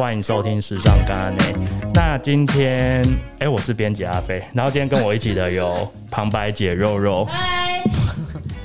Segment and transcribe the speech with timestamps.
[0.00, 1.54] 欢迎收听时尚干阿内。
[1.92, 3.02] 那今天，
[3.34, 7.84] 哎、欸，我是编辑阿飞，然后今天跟我一起的有旁白姐肉肉，嗨，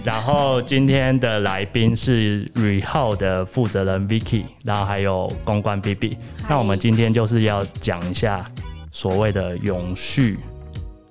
[0.05, 6.17] 然后今天的来宾是 Rehowl 的负责人 Vicky，然后还有公关 BB。
[6.47, 8.49] 那我们今天就是要讲一下
[8.93, 10.39] 所谓的永续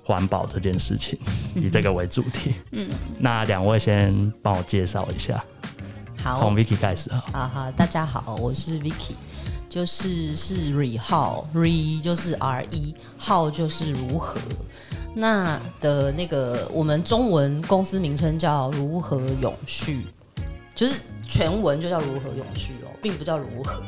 [0.03, 1.19] 环保这件事情，
[1.55, 2.55] 以这个为主题。
[2.73, 2.89] 嗯，
[3.19, 5.45] 那两位先帮我介绍一下。
[6.17, 7.23] 好，从 Vicky 开始啊。
[7.31, 9.13] 好好，大家好，我是 Vicky，
[9.75, 14.39] 就是是 Rehowl，Re 就是 R E，How 就是如何。
[15.13, 20.07] 那的那个我们中文公司名称叫如何永续，
[20.77, 23.83] 就是全文就叫如何永续哦，并不叫如何。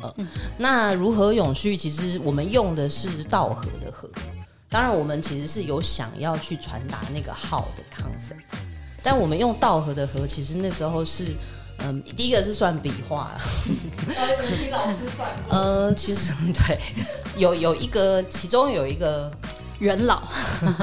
[0.00, 0.26] 呃，嗯、
[0.56, 4.08] 那如何永续，其实我们用的是道和的和。
[4.70, 8.40] 当然，我们其实是有想要去传达那个 How 的 concept，
[9.02, 11.36] 但我们用道和的和，其实那时候是。
[11.78, 13.32] 嗯，第一个是算笔画，
[14.56, 15.28] 请老师算。
[15.50, 16.78] 嗯，其实 对，
[17.36, 19.30] 有有一个，其中有一个
[19.78, 20.22] 元老，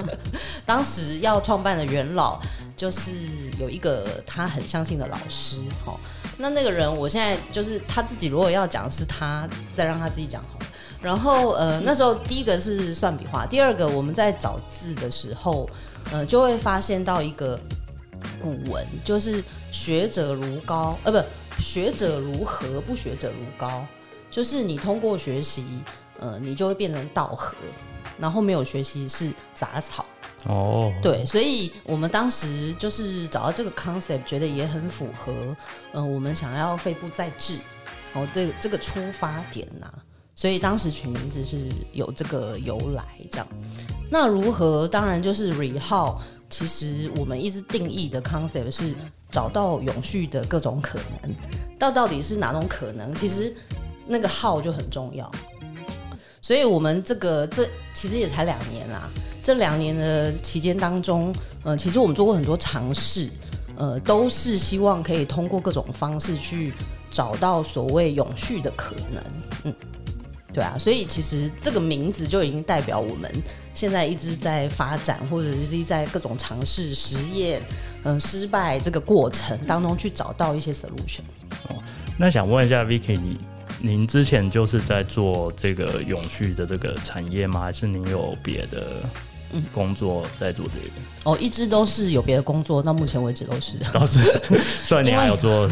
[0.66, 2.40] 当时要创办的元老，
[2.76, 3.12] 就是
[3.60, 5.58] 有一个他很相信的老师。
[5.88, 6.00] 哦，
[6.38, 10.60] 那那个人，我现在就是他自己，如果要讲是他，再让他自己讲好。
[11.02, 15.68] 然后呃，那时候第一个是算笔画，第二个我们在找字的时候，
[16.12, 17.60] 呃，就会发现到一个。
[18.40, 23.86] 古文就是学者如高，呃，不，学者如何，不学者如高。
[24.30, 25.64] 就是你通过学习，
[26.20, 27.54] 呃，你就会变成稻禾，
[28.18, 30.06] 然后没有学习是杂草。
[30.46, 35.56] 哦，对，所以我们当时就是找到这个 concept，觉得也很符合，
[35.92, 37.58] 呃，我们想要肺部再治，
[38.14, 40.04] 哦，这，这个出发点呐、啊，
[40.36, 43.48] 所以当时取名字是有这个由来，这样。
[44.10, 44.88] 那如何？
[44.88, 46.18] 当然就是 Rehowl。
[46.54, 48.94] 其实我们一直定义的 concept 是
[49.32, 51.34] 找到永续的各种可能，
[51.80, 53.12] 到到底是哪种可能？
[53.16, 53.52] 其实
[54.06, 55.32] 那个号就很重要。
[56.44, 59.10] 所以我们这个这其实也才两年啦，
[59.42, 61.34] 这两年的期间当中，
[61.64, 63.30] 呃，其实我们做过很多尝试，
[63.76, 66.72] 呃，都是希望可以通过各种方式去
[67.10, 69.24] 找到所谓永续的可能，
[69.64, 69.74] 嗯。
[70.54, 73.32] 对啊，所以其实这个名字就已经代表我们
[73.74, 77.60] 现在一直在发展，或者是在各种尝试、实验、
[78.04, 81.22] 嗯、呃、失败这个过程当中去找到一些 solution。
[81.70, 81.82] 哦，
[82.18, 83.40] 那想问一下 Vicky，你
[83.82, 87.62] 您之前就是在做这个永续的这个产业吗？
[87.62, 89.02] 还是您有别的
[89.72, 90.96] 工作在做这个？
[91.24, 93.78] 哦，一直都是有别的工作，到目前为止都是。
[93.92, 94.20] 都是，
[94.86, 95.68] 虽然你还有做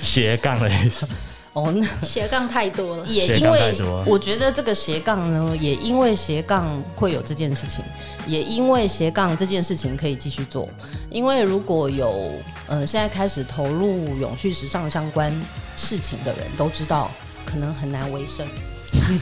[0.00, 1.04] 斜杠的意思。
[1.52, 3.74] 哦，那斜杠太多了，也因为
[4.06, 7.84] 我觉得这个斜杠呢，也因为斜杠会有这件事情，
[8.24, 10.68] 也因为斜杠这件事情可以继续做。
[11.10, 12.32] 因为如果有
[12.68, 15.32] 呃现在开始投入永续时尚相关
[15.76, 17.10] 事情的人都知道，
[17.44, 18.46] 可能很难维生。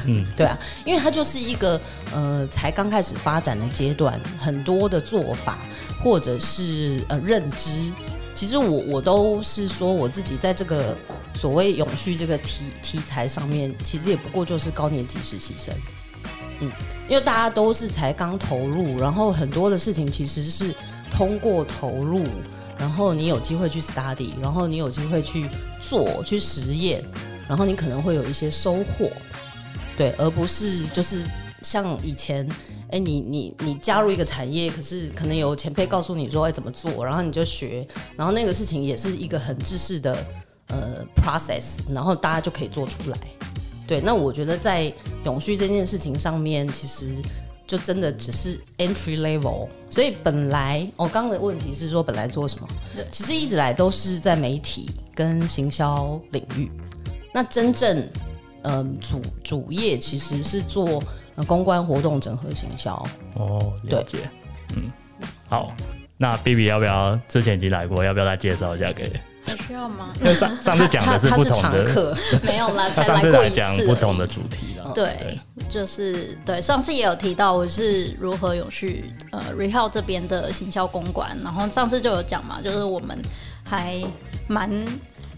[0.05, 1.81] 嗯， 对啊，因为它就是一个
[2.12, 5.56] 呃才刚开始发展的阶段，很多的做法
[6.05, 7.91] 或者是呃认知。
[8.38, 10.97] 其实我我都是说我自己在这个
[11.34, 15.75] 所谓永续这个题题材上面，其实也不过就是高年级实习生，
[16.60, 16.71] 嗯，
[17.09, 20.72] 因为大家都是才刚投入，然后很多的事情其实是
[21.10, 22.25] 通过投入，
[22.78, 25.50] 然后你有机会去 study，然后你有机会去
[25.81, 27.05] 做去实验，
[27.49, 29.10] 然后你可能会有一些收获，
[29.97, 31.25] 对，而不是就是
[31.62, 32.49] 像以前。
[32.91, 40.16] 哎，你你你加入一个产业，可是可能有前辈告诉你说，哎，怎么做，然后你就学，然后那个事情也是一个很制式的
[40.69, 43.19] 呃 process，然后大家就可以做出来。
[43.87, 44.91] 对，那我觉得在
[45.25, 47.09] 永续这件事情上面，其实
[47.66, 49.69] 就真的只是 entry level。
[49.91, 52.66] 所以本来我刚刚的问题是说，本来做什么？
[52.97, 56.70] 对，其实一直来都是在媒体跟行销领域。
[57.34, 57.99] 那真正
[58.62, 61.03] 嗯、呃、主主业其实是做。
[61.47, 62.94] 公关活动整合行销
[63.34, 64.91] 哦，了解，对嗯，
[65.49, 65.72] 好，
[66.16, 69.11] 那 BB 要不要之前已经来过，要不要再介绍一下给？
[69.46, 70.12] 还需要吗？
[70.20, 73.55] 因为上 上次讲的是不同的，是 没有啦，才来过一次。
[73.55, 75.38] 讲不同的主题对，对
[75.70, 83.19] 就是对，上次也有提到我是如何永续呃 Rehowl 这边的行销公关，然后上次就有讲嘛，就是我们
[83.64, 84.02] 还
[84.46, 84.70] 蛮。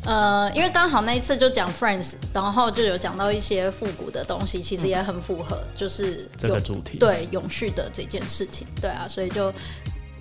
[0.04, 9.52] 呃，因为刚好那一次就讲 Friends，然后就有讲到一些复古的东西，其实也很符合，就是这个主题，对永续的这件事情，对啊，所以就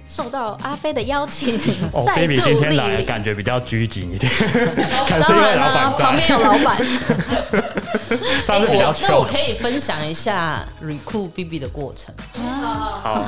[0.09, 1.55] 受到阿飞的邀请，
[1.93, 4.31] 哦再度今天来莅临感觉比较拘谨一点，
[5.07, 6.77] 当然啦，旁边有老板，
[8.43, 12.13] 上次比较那我可以分享一下 recruit BB 的过程。
[12.33, 13.23] 好，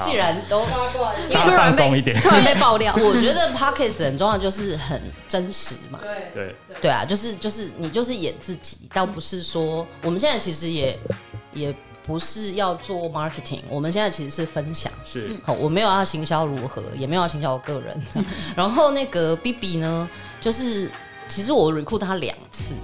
[0.00, 6.00] 既然都突然被突然被爆料，我觉得 Podcast 很重要，就是很真实嘛。
[6.34, 6.44] 对。
[6.48, 6.54] 对。
[6.82, 10.98] 对啊，就是就是你就是演自己，倒不是说我们现在其实也
[11.52, 11.74] 也
[12.06, 14.92] 不是要做 marketing，我们现在其实是分享。
[15.04, 18.24] 是，好，我没有要行销如何，也没有要行销我个人。
[18.54, 20.08] 然后那个 BB 呢，
[20.40, 20.90] 就是
[21.28, 22.74] 其实我 recruit 他两次，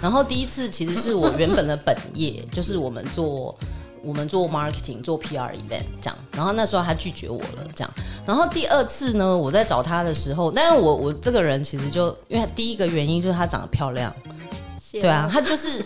[0.00, 3.56] 然后第一次其实是我原本的本业， 就是我们做。
[4.02, 7.94] 我们做 marketing 做 PR event 这样，然后那时候他拒绝我了这样，
[8.24, 14.10] 然后第二次呢，我在找他的时候，但是我我这个人其实就因为第一个原因就是他长得漂亮，
[14.90, 15.84] 对啊，他就是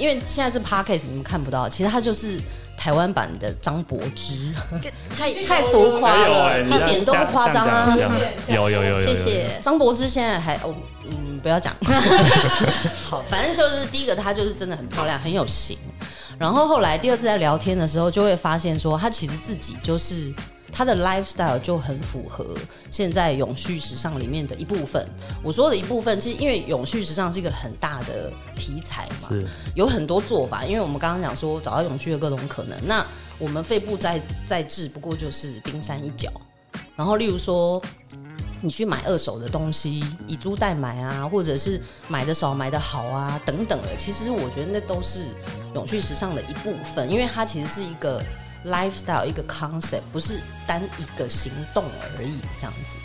[0.00, 2.40] 因为现在是 podcast 你们看不到，其实他就是
[2.76, 4.50] 台湾版的张柏芝，
[5.14, 7.94] 太太浮夸了，一点都不夸张啊，
[8.48, 9.60] 有有有有，谢谢。
[9.60, 10.74] 张柏芝现在还哦
[11.04, 11.74] 嗯不要讲，
[13.04, 15.76] 好，反正就是第一个她就是真的很漂亮，很有型。
[16.38, 20.32] 然后后来第二次在聊天的时候，就会发现说，她其实自己就是
[20.72, 22.46] 他的 lifestyle 就很符合
[22.90, 25.06] 现在永续时尚里面的一部分。
[25.42, 29.28] 我说的一部分，其实因为永续时尚是一个很大的题材嘛，
[29.74, 30.64] 有很多做法。
[30.64, 33.04] 因为我们刚刚讲说找到永续的各种可能，那
[33.38, 36.30] 我们肺部再再治不过就是冰山一角。
[36.96, 37.82] 然后例如说。
[38.62, 45.28] 你去买二手的东西，以租代买啊，或者是买的少买的好啊，等等的，其实我觉得那都是
[45.74, 48.22] 永续时尚的一部分，因为它其实是一个
[48.64, 51.84] lifestyle 一个 concept，不是单一个行动
[52.18, 52.96] 而已，这样子，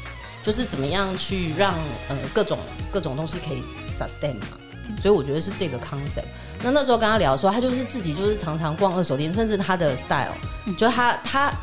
[0.44, 1.74] 就是怎么样去让
[2.10, 2.60] 呃各种
[2.92, 3.64] 各种东西可以
[3.98, 4.58] sustain 嘛，
[5.02, 6.26] 所以我觉得是这个 concept。
[6.62, 10.34] 那那时候跟他聊说，他就是自己就是常常逛二手店，甚至他的 style，
[10.78, 11.54] 就是他他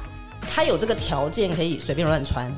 [0.50, 2.50] 他有这个条件可以随便乱穿。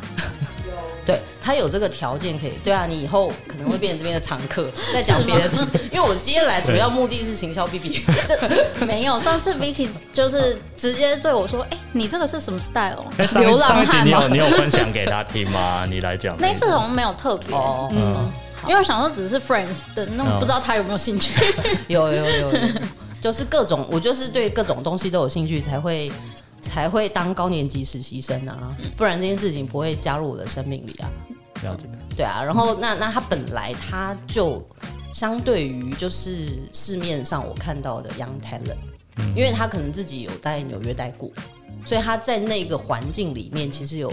[1.06, 4.70] 对，他有这个条件可以，对啊，你以后可能会变成这边的常客。
[4.90, 5.58] 在讲别的题，
[5.92, 8.02] 因为我今天来主要目的是行销 BB。
[8.26, 13.04] 这没有，上次 Vicky 就是直接对我说：“哎、欸，你这个是什么 style？
[13.38, 15.84] 流浪汉吗？”你有你有分享给他听吗？
[15.90, 16.34] 你来讲。
[16.38, 18.32] 那次好像没有特别，哦、嗯，嗯
[18.62, 21.34] 因为我想说只是 friends 的，那我不知道他有没有兴趣。
[21.88, 22.58] 有有有有，
[23.20, 26.10] 就是各种，我就是对各种东西都有兴趣才会。
[26.64, 31.10] 才会当高年级实习生啊，不然这件事情不会加入我的生命里啊。
[31.62, 31.82] 了解。
[32.16, 34.66] 对啊，然后那那他本来他就
[35.12, 38.76] 相对于就是市面上我看到的 young talent，
[39.36, 41.30] 因为他可能自己有在纽约待过，
[41.84, 44.12] 所以他在那个环境里面其实有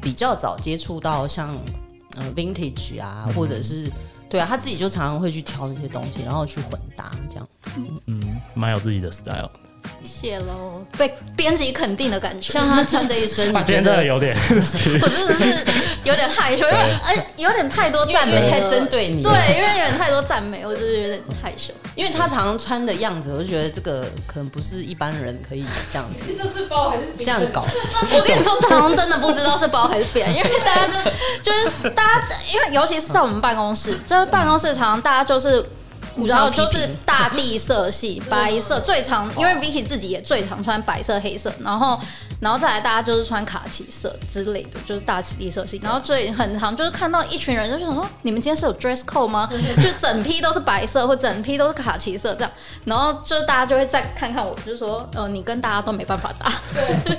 [0.00, 1.56] 比较早接触到像
[2.16, 3.90] 呃 vintage 啊，或者是
[4.28, 7.48] 对啊，他自己就常常会去挑那些东西，然后去混搭这样。
[8.06, 9.50] 嗯，蛮有自己的 style。
[10.04, 12.52] 谢喽，被编辑肯定的感觉。
[12.52, 14.36] 像他穿这一身，你觉得有点？
[15.00, 15.64] 我真的是
[16.04, 19.22] 有点害羞，因为哎，有点太多赞美，太针对你。
[19.22, 21.72] 对，因为有点太多赞美，我就是有点害羞。
[21.94, 26.24] 因为他常常穿的样子，我就觉得这个可能不是一般人可以这样子。
[26.38, 27.64] 这是包还是这样搞？
[28.12, 30.88] 我跟你说，常常真的不知道是包还是扁， 因为大家
[31.42, 35.64] 就是大家，因为尤其是在我们办公室，这办公室常常大家就是。
[36.26, 41.98] 然后就是大地色系， 白色最常，因为 Vicky 自己也最常穿白色、黑色，然后，
[42.40, 45.80] 然后再来大家就是穿卡其色之类的，就是大地色系。
[45.82, 49.48] 然后最很常就是看到一群人就想说，你们今天是有 dress code 吗？
[49.82, 52.50] 就整批都是白色或整批都是卡其色这样，
[52.84, 56.52] 然后就是大家就会再看看我，就是说，呃，你跟大家都没办法搭。
[56.74, 57.18] 对，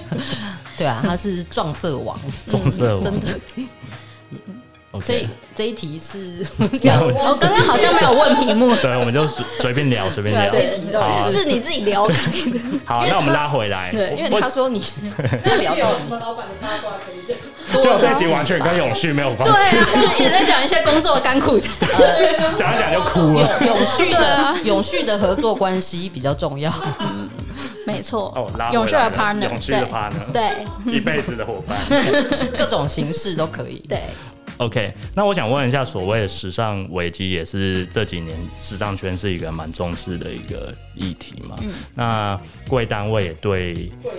[0.78, 2.18] 对啊，他是撞色王，
[2.48, 3.28] 撞色王，真的。
[4.94, 5.06] Okay.
[5.06, 6.46] 所以这一题是
[6.77, 12.60] 讲，我刚刚好像没有问题目， 对，我们就随随便聊，随便聊，对，是你自己聊开的。
[12.86, 14.84] 好，那我们拉回来，对，因为他说你
[15.44, 17.36] 那聊有什么老板的八卦可以讲？
[17.82, 21.68] 就这题完全跟永续没有关系，对啊，就一直在讲一些工作的甘苦的，
[22.56, 23.60] 讲一讲就哭了。
[23.65, 27.27] 永续的永续的合作关系比较重要，嗯，
[27.88, 28.32] 没错。
[28.36, 31.79] 哦，永续的 partner，永续的 partner，对，一辈子的伙伴，
[32.56, 34.00] 各种形式都可以，对。
[34.57, 41.55] OK，那我想问一下，所谓的时尚危机也是这几年时尚圈是一个蛮重视的一个议题嘛？
[41.62, 44.12] 嗯，那贵单位也对贵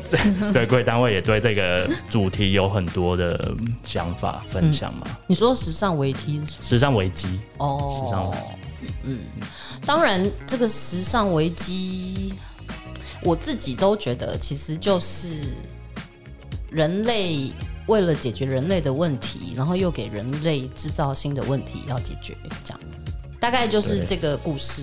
[0.52, 5.02] 对贵单位也对这个主题有很多的想法分享嘛？
[5.06, 6.40] 嗯、你说时尚危机？
[6.60, 8.34] 时尚危机哦，时尚
[9.02, 9.18] 嗯，
[9.84, 12.32] 当然这个时尚危机，
[13.22, 15.28] 我自己都觉得其实就是
[16.70, 17.52] 人类。
[17.86, 22.80] 为了解决人类的问题，然后又给人类制造新的问题要解决，这样
[23.38, 24.82] 大概就是这个故事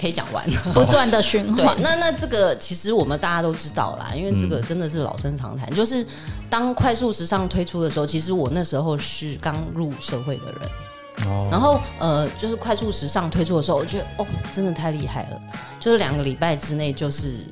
[0.00, 1.76] 可以讲完， 不断的循环。
[1.76, 6.06] 对，那 那这个其实我们大家都知道啦，因为这个真的是老生常谈，嗯、就是
[6.48, 15.40] 当快速时尚推出的时候，其实我那时候是刚入社会的人，哦，然后呃，就是快速时尚推出的时候，我觉得哦，真的太厉害了，
[15.78, 17.46] 就是两个礼拜之内就是。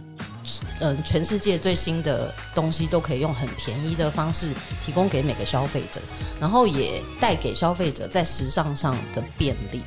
[0.81, 4.53] 嗯，全世界最新的东西都可以用很便宜的方式
[4.85, 6.01] 提供给每个消费者，
[6.41, 9.83] 然后也带给消费者在时尚上的便利。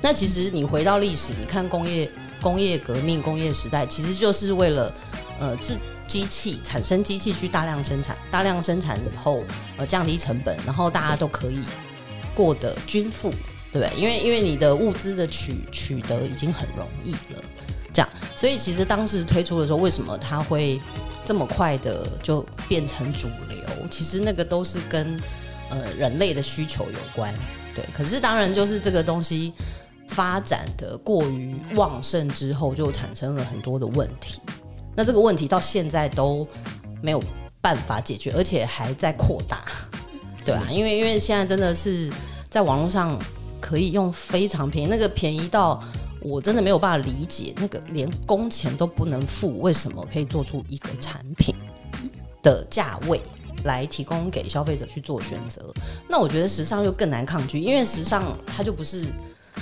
[0.00, 4.94] 那其实你回到历史，你看工业工业革命、工业时代，其实就是为了
[5.40, 9.42] 呃制机器产生机器去大量生产，大量生产以后
[9.76, 11.60] 呃降低成本，然后大家都可以
[12.34, 13.30] 过得均富，
[13.72, 13.90] 对不对？
[13.98, 17.42] 因为因为你的物资的取取得已经很容易了。
[17.96, 20.78] 这样，所以其实当时推出的时候，为什么它会
[21.24, 23.58] 这么快的就变成主流？
[23.90, 25.18] 其实那个都是跟
[25.70, 27.32] 呃人类的需求有关，
[27.74, 27.82] 对。
[27.94, 29.50] 可是当然就是这个东西
[30.08, 34.42] 发展的过于旺盛之后，就产生了很多的问题。
[34.94, 36.46] 那这个问题到现在都
[37.00, 37.22] 没有
[37.62, 39.64] 办法解决，而且还在扩大，
[40.44, 42.12] 对啊，因为因为现在真的是
[42.50, 43.18] 在网络上
[43.58, 45.82] 可以用非常便宜，那个便宜到。
[46.20, 51.54] 我真的没有办法理解，那个连工钱都不能付，为什么可以做出一个产品
[52.42, 53.20] 的价位
[53.64, 55.72] 来提供给消费者去做选择？
[56.08, 59.06] 那我觉得时尚又更难抗拒，因为时尚它就不是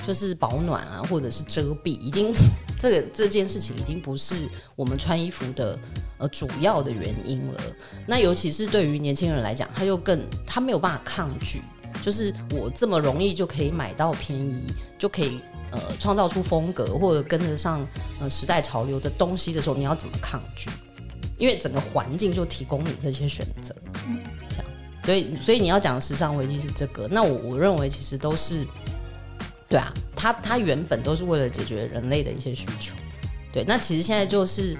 [0.06, 2.32] 就是保暖啊，或者是遮蔽，已经
[2.78, 5.78] 这个这件事情已经不是我们穿衣服的
[6.18, 7.60] 呃主要的原因了。
[8.06, 11.60] 那尤其是对于年轻人来讲，他又更他没有办法抗拒，
[12.02, 15.40] 就是我这么容易就可以买到便宜就可以。
[15.74, 17.84] 呃，创造出风格或者跟得上
[18.20, 20.70] 呃时代潮流的东西的时候，你要怎么抗拒？
[21.36, 23.74] 因为整个环境就提供你这些选择，
[24.06, 24.66] 嗯，这样，
[25.04, 28.64] 所以所以你要讲时尚危机是这个，那我我认为其实都是，
[29.68, 32.94] 对啊，它它原本都是为了解决人类的一些需求，
[33.52, 34.78] 对，那其实现在就是，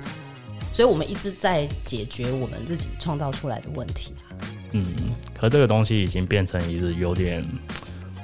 [0.73, 4.95] 所以我们一直在解决我们自己创造出来的问题啊，嗯，
[5.37, 7.45] 可这个东西已经变成一个有点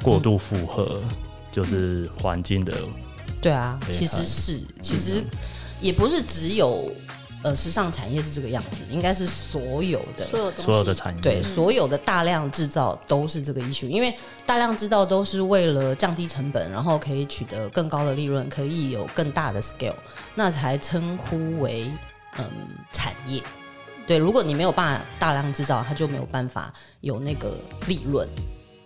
[0.05, 1.03] 过度负荷。
[1.03, 2.73] 嗯就是环境的，
[3.41, 5.25] 对啊，其实是，其实
[5.81, 6.93] 也不是只有
[7.43, 14.15] 呃时尚产业是这个样子，应该是所有的所有所有的产业，对，所有的大量制造都是这个 issue，因为
[14.45, 19.95] 大量制造都是为了降低成本，然后可以取得更高的利润，可以有更大的 scale，
[20.35, 21.91] 那才称呼为
[22.39, 22.45] 嗯
[22.93, 23.43] 产业。
[24.07, 28.29] 对，如果你没有办法大量制造，它就没有办法有那个利润。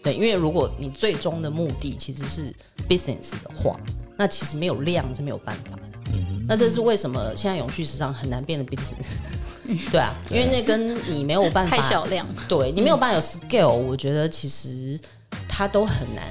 [0.05, 2.55] 对，因为如果你最终的目的其实是
[2.89, 3.81] business 的话，
[4.17, 5.83] 那其实没有量是没有办法的。
[6.13, 9.17] 嗯哼，那这是为什么现在永续时尚很难变得 business？
[9.91, 15.01] 对啊，因为那跟你没有办法太小量，对你没有办法有 scale，我觉得其实
[15.49, 16.23] 它都很难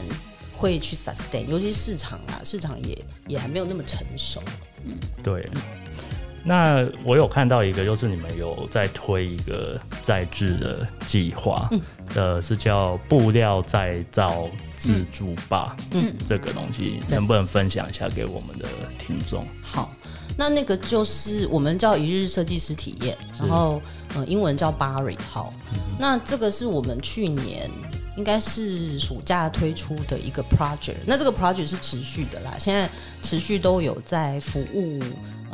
[0.56, 4.40] 会去 sustain，尤其市场啊，市场也也还没有那么成熟。
[4.86, 5.50] 嗯，对。
[6.46, 11.82] 那我有看到一个，就是你们有在推一个再制的计划，嗯，
[12.16, 15.76] 呃，是叫布料再造自助吧？
[15.94, 18.66] 嗯，这个东西能不能分享一下给我们的
[19.00, 19.48] 听众？
[19.62, 19.90] 好，
[20.38, 23.82] 那那个就是我们叫一日设计师体验，然后
[24.14, 27.72] 呃，英文叫 Barry 好，嗯，那这个是我们去年
[28.18, 32.90] 应该是暑假推出的一个 project，那这个 project 是持续的啦，现在
[33.22, 35.00] 持续都有在服务。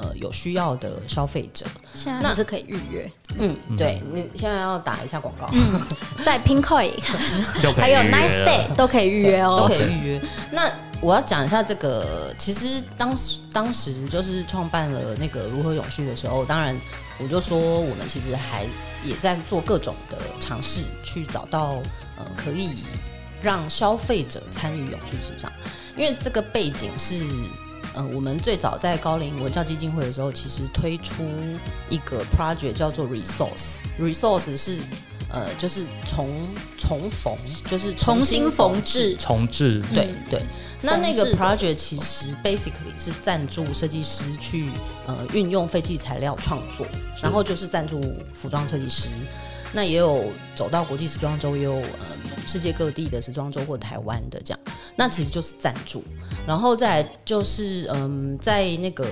[0.01, 3.11] 呃，有需要的消费者，现在那是可以预约。
[3.37, 5.81] 嗯，对，你现在要打一下广告，嗯、
[6.23, 6.93] 在 Pinkoi
[7.75, 10.21] 还有 Nice Day 都可以预约哦，都可以预约。
[10.51, 16.73] 那我要讲一下这个，其实当时当时就是创办了那个如何永续的时候，当然
[17.17, 18.65] 我就说我们其实还
[19.03, 21.81] 也在做各种的尝试，去找到
[22.17, 22.85] 呃可以
[23.41, 25.51] 让消费者参与永续时尚，
[25.97, 27.25] 因为这个背景是。
[27.99, 31.21] 呃，我们最早在高龄文教基金会的时候，其实推出
[31.89, 33.75] 一个 project 叫做 resource。
[33.99, 34.79] resource 是
[35.29, 36.29] 呃，就是重
[36.77, 37.35] 重缝，
[37.69, 39.83] 就是重新缝制，重制。
[39.93, 40.41] 对对。
[40.81, 44.69] 那那个 project 其实 basically 是赞助设计师去
[45.05, 46.87] 呃运用废弃材料创作，
[47.21, 48.01] 然后就是赞助
[48.33, 49.09] 服装设计师。
[49.71, 54.59] 那也有走到国际时装周，也有呃世界各地的时装周或台湾的这样，
[54.95, 56.03] 那其实就是赞助，
[56.47, 59.05] 然后再就是嗯，在那个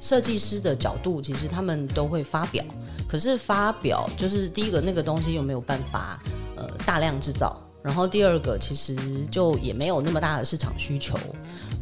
[0.00, 2.64] 设计师的角度，其实他们都会发表，
[3.08, 6.22] 可是发表就是第一个那个东西又没有办法
[6.56, 8.96] 呃大量制造，然后第二个其实
[9.30, 11.18] 就也没有那么大的市场需求，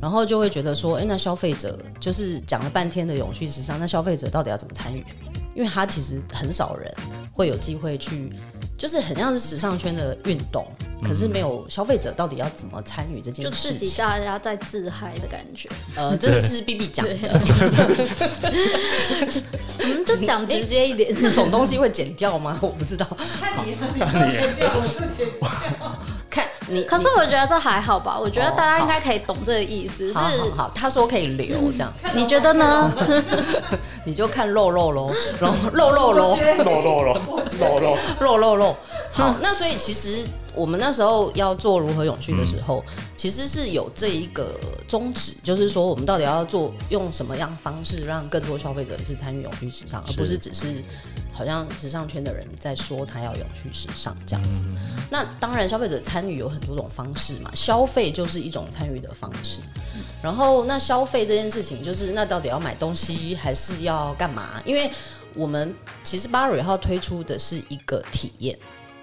[0.00, 5.04] 然后就会觉得说，哎，那消费者就是讲了半天的永续时尚，那消费者到底要怎么参与？
[5.54, 6.95] 因为他其实很少人
[7.40, 8.30] 会有机会去
[8.76, 10.66] 就是很像是时尚圈的运动，
[11.02, 15.70] 可是没有消费者到底要怎么参与这件事情，就自己大家在自嗨的感觉。
[15.97, 17.16] 呃，这个是 B B 讲的，
[19.78, 22.59] 我 们就讲直接一点，这种东西会剪掉吗？
[22.61, 23.06] 我不知道。
[23.38, 25.99] 看你，你剪掉，我就剪掉。
[26.31, 28.17] 看你，可是我觉得这还好吧？
[28.19, 30.13] 我觉得大家应该可以懂这个意思。
[30.13, 32.91] 是，好，好，他说可以留这样，你觉得呢？
[34.07, 37.21] 你就看肉肉喽，然后肉肉喽，肉肉喽，
[37.59, 38.77] 肉肉肉肉肉。
[39.13, 40.25] 好，那所以其实
[40.61, 42.85] 我们那时候要做如何永续的时候，
[43.17, 50.85] 其实是有这一个宗旨，就是说我们到底要做用什么样方式让更多消费者是参与永续时尚，而不是只是
[51.33, 54.62] 好像时尚圈的人在说他要永续时尚这样子。
[55.11, 59.61] 那当然，消费者参与有很多种方式嘛，消费就是一种参与的方式。
[60.23, 64.61] 然后，那消费这件事情，就是那到底要买东西还是要干嘛？
[64.67, 64.90] 因为
[65.35, 65.75] 我们
[66.05, 68.59] 其实 Burberry 号推出的是一个体验。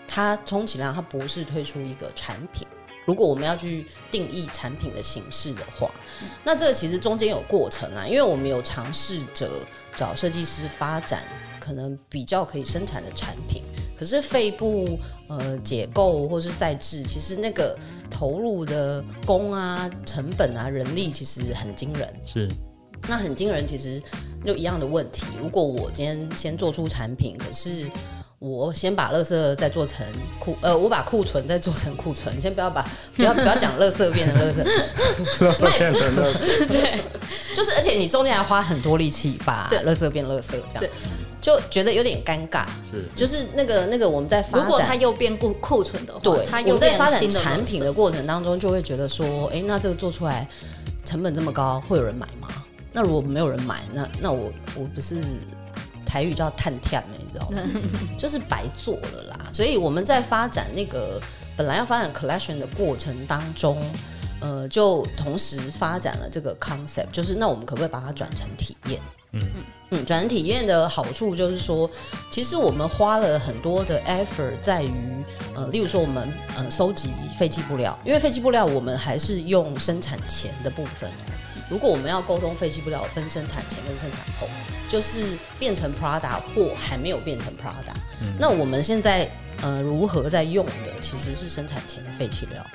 [0.07, 2.65] 它充其量它不是推出一个产品。
[3.05, 5.89] 如果我们要去定义产品的形式的话，
[6.43, 9.49] 那这个其实中间有过程啊，因为我们有尝试着
[9.95, 11.23] 找设计师发展
[11.57, 13.63] 可能比较可以生产的产品，
[13.97, 14.99] 可是肺部
[15.29, 17.79] 呃解构或是再制，其实那个
[18.11, 22.13] 投入的工啊、成本啊、人力其实很惊人。
[22.25, 22.49] 是，
[23.07, 24.03] 那很惊人，其实
[24.43, 25.25] 就一样的问题。
[25.41, 27.89] 如果我今天先做出产品，可是
[28.39, 30.05] 我先把垃圾再做成
[30.39, 34.63] 库，呃，我把库存再做成库存，先不要把不要不要讲垃圾变成垃圾，
[35.41, 37.01] 垃圾变成垃圾，对，
[37.55, 40.93] 就是而且你中间还花很多力气把垃圾变垃圾，这样
[41.41, 42.65] 就觉得有点尴尬。
[42.87, 50.47] 是，就是那个那个我们在发展，如果它又变库库存的话，对，它又在发展产品的过程当中，就会觉得说，哎、欸，那这个做出来
[51.03, 52.47] 成本这么高，会有人买吗？
[52.93, 55.15] 那如果没有人买，那那我我不是。
[56.07, 57.59] 台语叫“探跳”你知道吗？
[58.17, 59.37] 就是白做了啦。
[59.51, 61.21] 所以我们在发展那个
[61.57, 63.77] 本来要发展 collection 的过程当中，
[64.39, 69.01] 呃，就同时发展了这个 concept，就是那我们可不可以把它转成体验？
[69.33, 69.41] 嗯
[69.89, 71.89] 嗯，转成体验的好处就是说，
[72.31, 75.23] 其实我们花了很多的 effort 在于，
[75.53, 81.09] 呃，例如说我们呃收集废弃布料，因为废弃布料我们还是用生产前的部分。
[81.69, 84.47] 如果我们要沟通废弃布料分生产前跟生产后，
[84.89, 89.29] 就是变成 Prada 或还没有变成 Prada，嗯，那我们现在
[89.61, 92.65] 呃如何在用的其实是生产前的废弃料，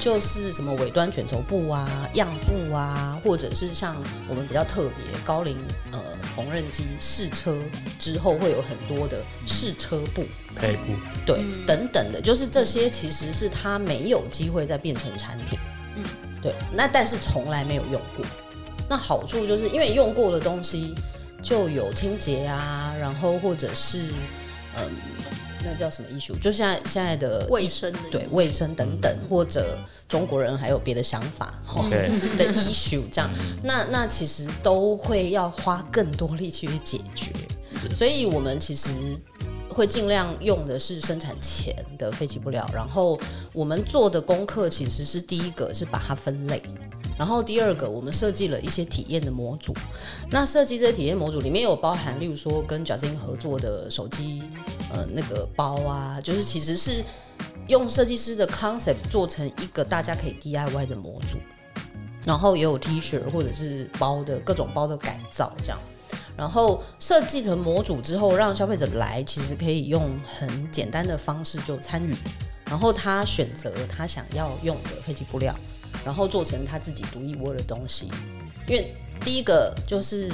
[0.00, 3.96] 就是什么尾端卷轴布啊、样布啊，或者是像
[4.28, 5.56] 我们比较特别高龄
[5.92, 6.00] 呃
[6.34, 7.56] 缝纫机试车
[8.00, 10.24] 之后会有很多的试车布。
[10.56, 15.56] 配布，对，嗯，等等的，就是这些其实是它没有机会再变成产品。
[15.94, 16.02] 嗯。
[16.42, 18.24] 对，那但是从来没有用过，
[18.90, 20.92] 那好处就是因为用过的东西
[21.40, 24.02] 就有清洁啊，然后或者是
[24.76, 24.90] 嗯，
[25.64, 26.36] 那叫什么 issue？
[26.40, 32.10] 就现在现在的卫生的对卫生等等，嗯，或者中国人还有别的想法，okay.
[32.36, 37.30] 的 issue 这样，嗯，那那其实都会要花更多力气去解决，
[37.94, 38.88] 所以我们其实。
[39.72, 43.18] 会尽量用的是生产前的废弃布料，然后
[43.52, 46.60] 我们做的功课其实是第一个是把它分类，
[47.18, 49.74] 然后第二个我们设计了一些体验的模组。
[50.30, 54.42] 那设计这些体验模组里面有包含，例如说跟 Jacin 合作的手机，
[54.92, 57.04] 呃，那个包啊，就是其实是
[57.68, 61.36] 用设计师的 concept 做成一个大家可以 DIY 的模组，
[62.24, 65.78] 然后也有 T 恤或者是包的各种包的改造这样。
[66.36, 72.16] 然后设计成模组之后，让消费者来，其实可以用很简单的方式就参与，
[72.64, 75.54] 然后他选择他想要用的废弃布料，
[76.04, 78.10] 然后做成他自己独一无二的东西。
[78.66, 80.30] 因为第一个就是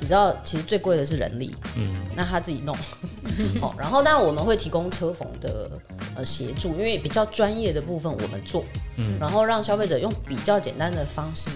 [0.00, 2.76] 你知道，其实最贵的是人力，嗯，那他自己弄，
[3.62, 5.70] 哦，然后当然我们会提供车缝的
[6.16, 8.64] 呃协助，因为比较专业的部分我们做，
[8.96, 11.50] 嗯，然后让消费者用比较简单的方式。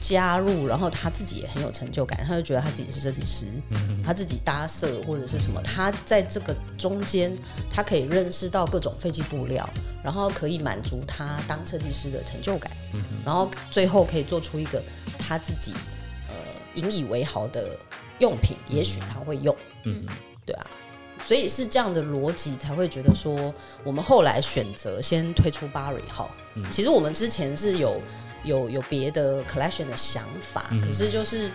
[0.00, 7.36] 加入，然后他自己也很有成就感，他就觉得他自己是设计师，嗯，他自己搭色或者是什么，他在这个中间，
[7.70, 9.68] 他可以认识到各种废弃布料，
[10.02, 14.82] 然后可以满足他当设计师的成就感，嗯，然后最后可以做出一个
[15.18, 15.72] 他自己
[16.28, 16.34] 呃
[16.74, 17.78] 引以为豪的
[18.18, 20.06] 用品，也许他会用，嗯，
[20.46, 20.66] 对啊，
[21.26, 23.52] 所以是这样的逻辑才会觉得说，
[23.84, 28.00] 我们后来选择先推出 Burberry 号，嗯，其实我们之前是有。
[28.48, 31.48] 有有别的 collection 的想法，嗯、可是就是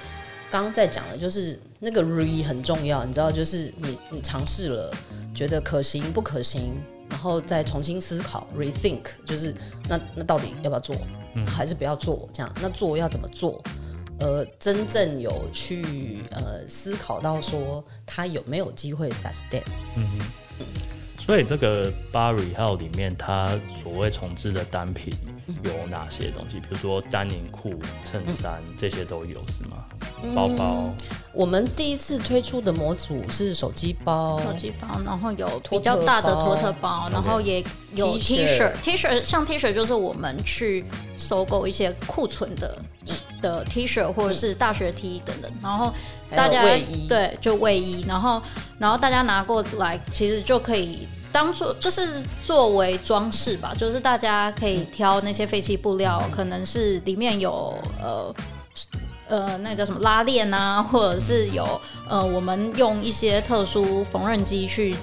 [0.50, 4.94] 刚刚在讲的，就是那个 re 很重要，你知道，就是你你尝试了，
[5.36, 6.76] 觉得可行不可行，
[7.10, 9.54] 然后再重新思考 rethink，就是
[9.90, 10.96] 那那到底要不要做，
[11.36, 12.30] 嗯、还是不要做？
[12.32, 13.62] 这样那做要怎么做？
[14.20, 19.64] 呃，真正有去呃思考到说他有没有机会 sustain？
[19.98, 20.08] 嗯
[20.60, 20.66] 嗯。
[21.20, 25.14] 所以这个八 Rehouse 里面，它所谓重置的单品
[25.64, 26.60] 有哪些东西？
[26.60, 29.86] 比如说丹宁裤、衬衫这些都有是吗？
[30.34, 30.84] 包包。
[30.86, 30.96] 嗯，
[31.34, 40.86] 我们第一次推出的模组是手机包，手机包，然后有比较大的托特包，然后也有 T 恤，T 恤像 T 恤就是我们去
[41.18, 42.80] 收购一些库存的
[43.42, 45.94] 的 T 恤或者是大学 T 等等，然后
[46.32, 46.64] 大家
[47.10, 48.42] 对就卫衣，然后
[48.80, 51.08] 然后大家拿过来，其实就可以。
[51.34, 58.34] 当做就是作为装饰吧，就是大家可以挑那些废弃布料，可能是里面有呃
[59.28, 64.96] 呃那个什么拉链啊，或者是有呃我们用一些特殊缝纫机去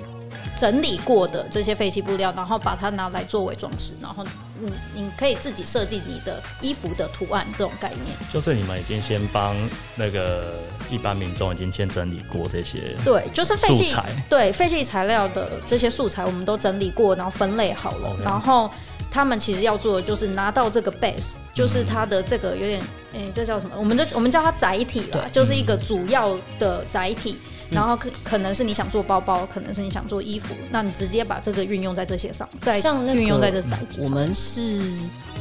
[0.57, 4.25] 整理过的这些废弃布料，然后把它拿来作为装饰，然后。
[4.61, 9.57] 你你可以自己设计你的衣服的图案，这种概念，就是你们已经先帮
[9.97, 10.59] 那个
[10.91, 13.95] 一般民众已经先整理过这些，对，就是废弃
[14.29, 18.71] 对废弃材料的这些素材，我们都整理过，然后分类好了.然后
[19.11, 22.81] 他们其实要做的就是拿到这个 base，就是它的这个有点，
[23.13, 23.77] 哎、欸，这叫什么？
[23.79, 27.39] 我们就我们叫它载体啦，就是一个主要的载体。
[27.71, 34.05] 然后可可能是你想做包包，可能是你想做衣服，那你直接把这个运用在这些上，在像运用在这载体上。
[34.05, 34.83] 我们是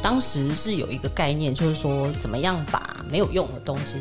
[0.00, 3.96] 当时是有一个概念，就是说怎么样把没有用的东西，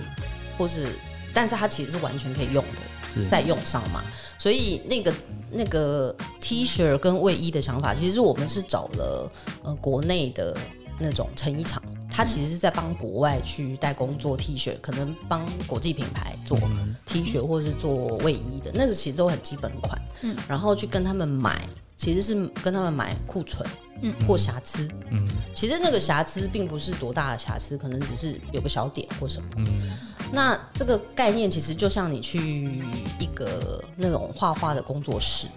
[0.58, 0.88] 或是
[1.34, 4.04] 但是它其实是完全可以用的，再用上嘛。
[4.38, 5.14] 所以那个
[5.52, 9.32] 那个 T 恤跟卫衣的想法，其实我们是找了
[9.64, 10.56] 呃国内的
[11.00, 11.82] 那种成衣厂。
[12.20, 16.60] 他其实是在帮国外去代工做 T 恤，可能帮国际品牌做
[17.06, 19.98] T 恤或者是做卫衣的，那个其实都很基本款。
[20.24, 23.66] 嗯，然后去跟他们买，其实是跟他们买库存，
[24.02, 24.86] 嗯，或瑕疵。
[25.12, 29.48] 嗯，其实那个瑕疵并不是多大的瑕疵，可能只是有个小点或什么。
[29.56, 29.90] 嗯，
[30.34, 32.84] 那这个概念其实就像你去
[33.18, 35.48] 一个那种画画的工作室，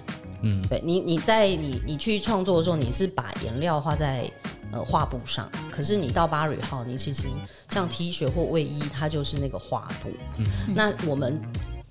[0.42, 4.30] 嗯，对你你在你你去创作的时候，你是把颜料画在。
[4.74, 7.28] 呃，画布上，可是你到 8Rehouse，你其实
[7.68, 10.08] 像 T 恤或卫衣，它就是那个画布。
[10.38, 11.38] 嗯、那我们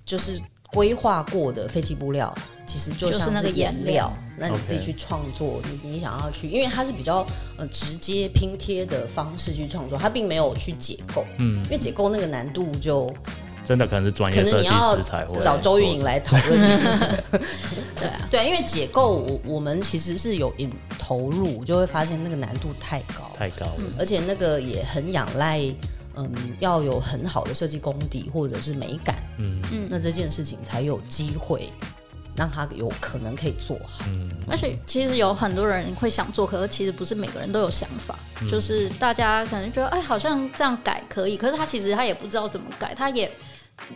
[0.04, 0.36] 就是
[0.72, 2.36] 规划过的废弃布料，
[2.66, 4.12] 其实就像是那个颜料。
[4.36, 7.24] 那你自己去创作，你你想要去，因为它是比较
[7.56, 11.24] 呃直接拼贴的方式去创作，它并没有去解构。
[11.38, 13.14] 嗯，因为解构那个难度就。
[13.64, 16.60] 真的可能是专业设计师才会找周运颖来讨论。
[17.94, 20.52] 对啊，对，因为解构我我们其实是有
[20.98, 25.60] 投入，就会发现那个难度太高，太高了，而且那个也很仰赖，
[26.16, 29.62] 嗯，要有很好的设计功底或者是美感，嗯。
[29.70, 31.72] 嗯，那这件事情才有机会
[32.34, 34.04] 让他有可能可以做好。
[34.16, 38.18] 嗯，而且其实有很多人会想做，可是其实不是每个人都有想法，
[38.50, 43.30] 就是大家可能觉得哎，好像这样改可以，可是他其实他也不知道怎么改，他也。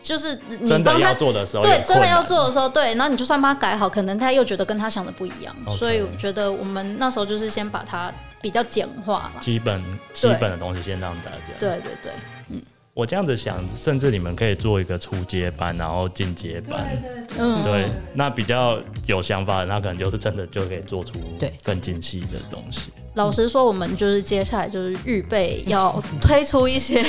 [0.03, 5.77] 就是你帮他做的时候，对，真的要做的时候，对，然后你就算帮他改好，可能他又觉得跟他想的不一样，Okay.
[5.77, 9.83] 所以我觉得我们那时候就是先把它比较简化了，基本
[10.15, 11.39] 基本的东西先让大家。
[11.59, 12.13] 对对对，
[12.51, 12.63] 嗯，
[12.95, 21.53] 我这样子想，甚至你们可以做一个初阶班，然后进阶班，对对对，嗯，对，那比较有想法的，那可能就是真的就可以做出对。
[21.63, 22.93] 更精细的东西。
[23.17, 27.03] 老实说，我们就是接下来就是预备要 推出一些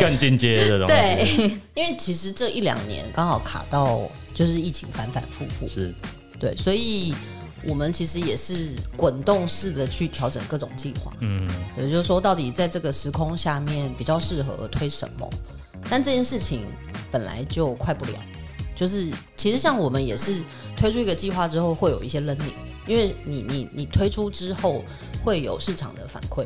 [0.00, 0.94] 更进阶的东西。
[0.94, 4.00] 对，因为其实这一两年刚好卡到
[4.34, 5.94] 就是疫情反反复复，是，
[6.40, 7.14] 对，所以
[7.64, 11.12] 我们其实也是滚动式的去调整各种计划。
[11.20, 15.30] 嗯，也就是说，到底在这个时空下面比较适合推什么？
[15.90, 16.64] 但这件事情
[17.10, 18.18] 本来就快不了，
[18.74, 20.42] 就是其实像我们也是
[20.74, 22.54] 推出一个计划之后，会有一些 learning，
[22.86, 24.84] 因为你你你推出之后。
[25.24, 26.44] 会有市场的反馈，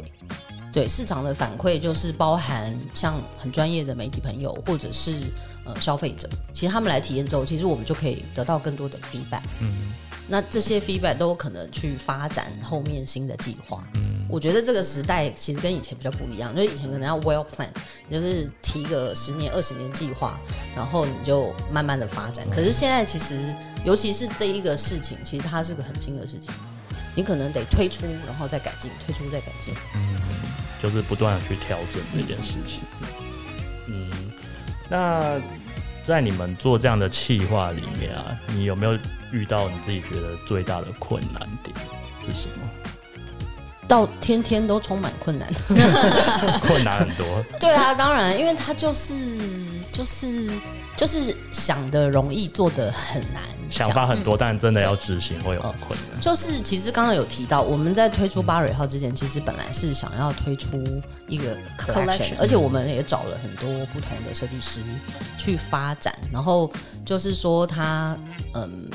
[0.70, 5.32] 对市场的反馈就是包含像很专业的媒体朋友或者是
[5.64, 9.40] 呃消费者，其实他们来体验之后，其实我们就可以得到更多的 feedback。
[9.62, 9.94] 嗯，
[10.28, 13.82] 那这些 feedback 都有可能去发展后面新的计划。
[13.94, 17.68] 嗯，我觉得这个时代其实跟以前比较不一样，就是以前可能要 well plan，
[18.10, 20.38] 就是提个十年、二十年计划，
[20.74, 22.48] 然后你就慢慢的发展。
[22.50, 26.52] 可是现在其实，尤其是这一个事情，其实它是个很新的事情。
[27.14, 30.18] 你可能得推出，然后再改进，推出再改进，嗯，
[30.82, 32.80] 就是不断的去调整这件事情。
[33.86, 34.10] 嗯，
[34.90, 35.40] 那
[36.04, 38.98] 在你们做这样的企划里面啊，你有没有
[39.32, 41.74] 遇到你自己觉得最大的困难点
[42.24, 42.62] 是什么？
[43.88, 45.48] 到天天都充满困难，
[46.60, 47.24] 困难很多。
[47.60, 49.14] 对啊，当然，因为他就是
[49.92, 50.50] 就是
[50.96, 53.42] 就是想的容易，做的很难。
[53.70, 56.20] 想法很多，但真的要执行会有困难。
[56.20, 60.82] 就是其实刚刚有提到，我们在推出 8Rehouse 之前，其实本来是想要推出
[61.28, 64.80] 一个 collection，而且我们也找了很多不同的设计师
[65.38, 66.12] 去发展。
[66.32, 66.72] 然后
[67.04, 68.16] 就是说，他
[68.54, 68.88] 嗯，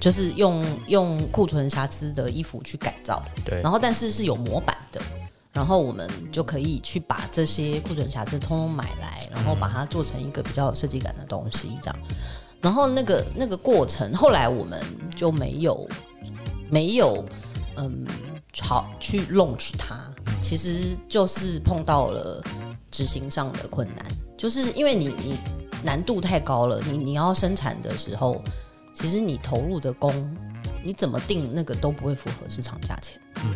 [0.00, 5.00] 就是用用库存瑕疵的衣服去改造，对，然后但是是有模板的，
[5.52, 11.98] 然后我们就可以去把这些库存瑕疵通通买来，然后把它做成一个比较有设计感的东西，这样。
[12.60, 14.80] 然后那个那个过程，后来我们
[15.16, 15.88] 就没有
[16.70, 17.24] 没有
[17.76, 18.06] 嗯
[18.60, 19.98] 好去 launch 它，
[20.40, 22.40] 其实就是碰到了
[22.90, 24.06] 执行上的困难，
[24.36, 25.38] 就是因为你你
[25.82, 28.40] 难度太高了，你你要生产的时候。
[28.98, 30.12] 其实你投入的工，
[30.82, 33.54] 你怎么定那个都不会符合市场价钱，嗯，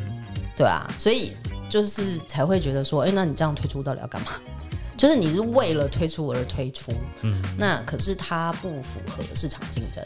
[0.56, 1.32] 对啊，所以
[1.68, 4.32] 就是才会觉得说，哎，那你这样推出到底要干嘛？
[4.96, 10.04] 就是你是为了推出而推出，嗯，那可是它不符合市场竞争，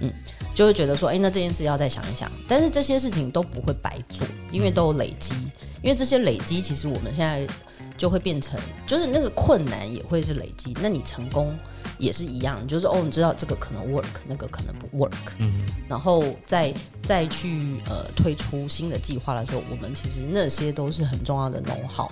[0.00, 0.10] 嗯，
[0.54, 2.32] 就会觉得说，哎，那这件事要再想一想。
[2.48, 5.34] 但是这些事情都不会白做，因为都有累积，
[5.82, 7.46] 因为这些累积其实我们现在。
[7.96, 11.56] 就会变成，就是那个困难也会是累积，那你成功
[11.98, 22.10] 也是一样，就是哦，你知道这个可能 work，那个可能不 work，嗯，然后再再去呃推出新的计划来说，我们其实那些都是很重要的 know-how，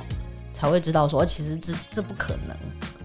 [0.52, 2.56] 才会知道说，其实这这不可能，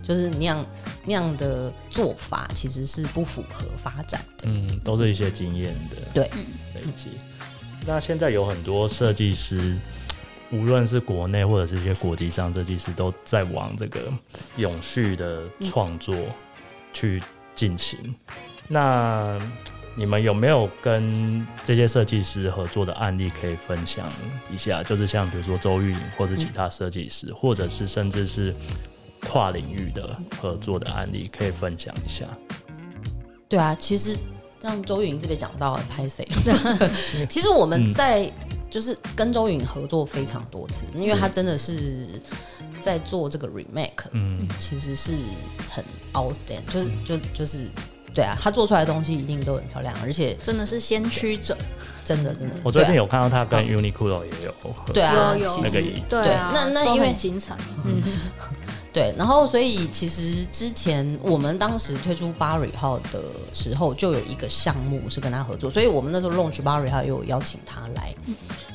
[0.01, 0.65] 就是那样
[1.05, 6.23] 那样的做法其实是不符合发展的，嗯，都是一些经验的，对，
[6.75, 7.09] 累积。
[7.85, 9.77] 那现在有很多设计师。
[10.51, 14.11] 无论是国内或者是一些国际上设计师，都在往这个
[14.57, 16.15] 永续的创作
[16.91, 17.21] 去
[17.55, 17.99] 进行。
[18.03, 18.15] 嗯。
[18.67, 19.39] 那
[19.95, 24.09] 你们有没有跟这些设计师合作的案例可以分享
[24.51, 24.81] 一下？
[24.81, 28.53] 就是像比如说周玉莹或者其他设计师，嗯，或者是甚至是
[29.21, 32.25] 跨领域的合作的案例，可以分享一下。
[33.47, 34.17] 对啊，其实
[34.61, 36.27] 像周玉莹这边讲到拍谁？
[37.29, 38.25] 其实我们在。
[38.25, 42.21] 嗯就是跟周云合作非常多次，因为他真的是
[42.79, 45.11] 在做这个 remake，嗯，其实是
[45.69, 47.67] 很 outstanding，就是就就是
[48.13, 51.57] 对啊，他做出来的东西一定都很漂亮，而且真的是先驱者，
[52.03, 52.55] 真的真的。
[52.63, 57.55] 我最近有看到他跟 Uniqlo 也有合作，对啊，那个对啊，那那因为精彩，
[57.85, 58.01] 嗯。
[58.91, 63.21] 对，然后所以其实之前我们当时推出巴瑞号的
[63.53, 68.15] 时候，就有一个项目是跟他合作，所以我们那时候 launch 巴瑞号又邀请他来，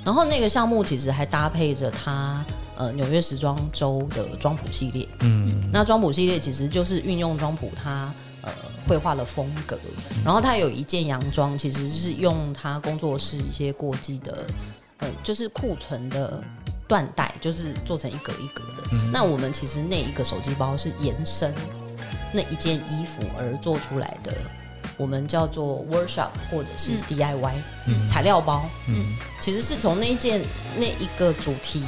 [0.04, 2.46] 然后那个项目其实还搭配着他
[2.76, 8.52] 呃纽约时装周的装普系列，嗯，那装普系列其实就是运用装普他呃
[8.86, 9.76] 绘画的风格，
[10.24, 14.46] 然后他有一件洋装，其实是用他工作室一些过季的，
[14.98, 16.40] 呃，就是库存的。
[16.94, 19.10] 缎带就是做成一格一格的，嗯。
[19.12, 21.52] 那我们其实那一个手机包是延伸
[22.32, 24.32] 那一件衣服而做出来的，
[24.96, 27.54] 我们叫做 workshop 或者是 DIY，
[27.88, 28.64] 嗯，材料包。
[28.88, 30.40] 嗯，其实是从那一件
[30.78, 31.82] 那一个主题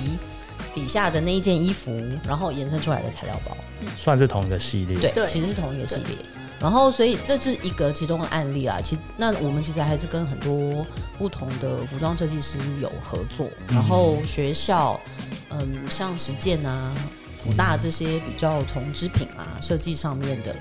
[0.74, 1.90] 底下的那一件衣服，
[2.26, 3.56] 然后延伸出来的材料包，
[3.96, 4.96] 算是同一个系列。
[4.98, 6.16] 对，对，其实是同一个系列。
[6.58, 8.80] 然后，所以这是一个其中的案例啊。
[8.82, 10.86] 其实，那我们其实还是跟很多
[11.18, 13.46] 不同的服装设计师有合作。
[13.68, 14.98] 然后学校，
[15.50, 16.94] 嗯，像实践啊、
[17.44, 20.56] 辅大这些比较从织品啊设计上面的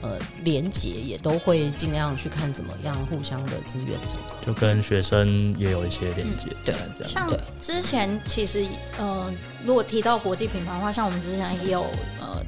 [0.00, 4.20] 呃连结，也都会尽量去看怎么样互相的资源什么。
[4.46, 7.12] 就跟学生也有一些连结，对，这样。
[7.12, 7.30] 像
[7.60, 8.64] 之前其实，
[8.98, 9.30] 呃，
[9.62, 11.82] 如果提到国际品牌的话，像我们之前也有
[12.18, 12.42] 呃。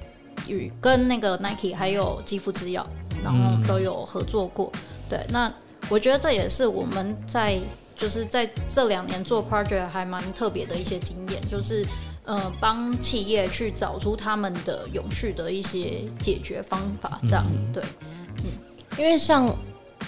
[0.46, 2.84] 与跟那个 Nike 还有肌肤之钥，
[3.22, 4.70] 然后都有合作过。
[4.74, 4.80] 嗯。
[5.08, 5.52] 对，那
[5.88, 7.60] 我觉得这也是我们在
[7.94, 11.86] 就是在这两年做 project 还蛮特别的一些经验，就是
[12.24, 17.20] 呃帮企业去找出他们的永续的一些解决方法。
[17.22, 17.46] 这样。
[17.48, 19.56] 嗯，对，嗯，因为像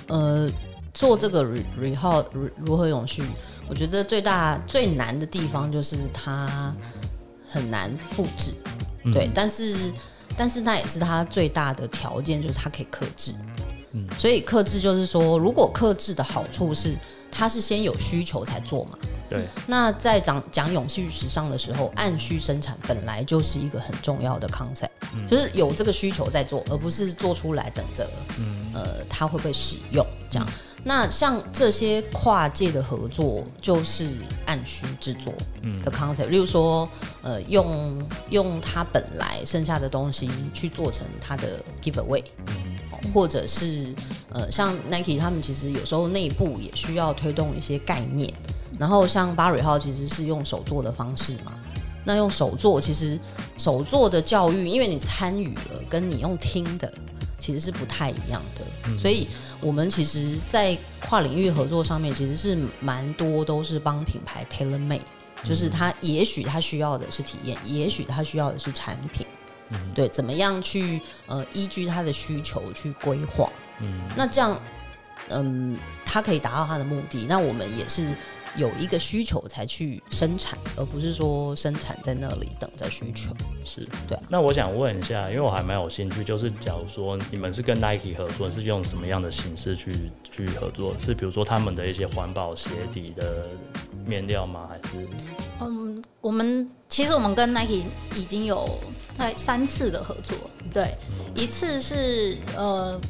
[0.08, 0.50] 呃
[0.92, 2.24] 做这个 ReHaul
[2.56, 3.22] 如何永续，
[3.68, 6.74] 我觉得最大最难的地方就是它
[7.48, 8.52] 很难复制。
[9.04, 9.12] 嗯。
[9.12, 9.92] 对，但是。
[10.38, 13.34] 但是那也是他最大的条件，就是他可以克制。
[13.92, 16.94] 嗯，所以克制就是说，如果克制的好处是，
[17.30, 18.98] 他是先有需求才做嘛。
[19.28, 19.46] 对。
[19.66, 30.46] 那在讲讲永续时尚的时候，按需生产本来就是一个很重要的 concept，嗯，就是有这个需求在做，而不是做出来等着，嗯，呃，它会不会使用这样。
[30.48, 34.06] 嗯那像这些跨界的合作，就是
[34.46, 35.32] 按需制作
[35.82, 36.30] 的 concept，嗯。
[36.30, 36.88] 例如说，
[37.22, 42.78] 呃，用用它本来剩下的东西去做成它的 giveaway，嗯，
[43.12, 43.94] 或者是
[44.30, 48.32] 呃，像 Nike 他们其实有时候内部也需要推动一些概念。
[48.78, 51.57] 然后像 8ReHaul 其实是用手做的方式嘛。
[52.08, 53.18] 那用手做，其实
[53.58, 56.92] 手做的教育，因为你参与了，跟你用听的。
[57.40, 59.28] 其实是不太一样的，嗯，所以
[59.60, 65.00] 我们其实，在跨领域合作上面，其实是蛮多都是帮品牌 tailor made，
[65.44, 69.24] 就是他也许他需要的是体验，也许他需要的是产品，
[69.68, 73.48] 嗯，对，怎么样去呃依据他的需求去规划，
[73.80, 74.60] 嗯，那这样
[75.28, 77.24] 嗯，他可以达到他的目的。
[77.28, 78.16] 那我们也是。
[78.58, 83.32] 有一个需求才去生产，而不是说生产在那里等着需求。
[83.64, 84.22] 是对啊。
[84.28, 90.94] 那我想问一下，因为我还蛮有兴趣，就是假如说你们是跟 Nike 合作，是用什么样的形式去去合作？
[90.98, 93.46] 是比如说他们的一些环保鞋底的
[94.04, 94.68] 面料吗？
[94.68, 95.08] 还是？
[95.60, 97.84] 嗯，我们其实我们跟 Nike
[98.16, 98.68] 已经有
[99.16, 100.36] 大概三次的合作。
[100.74, 100.94] 对，
[101.34, 103.00] 一次是呃，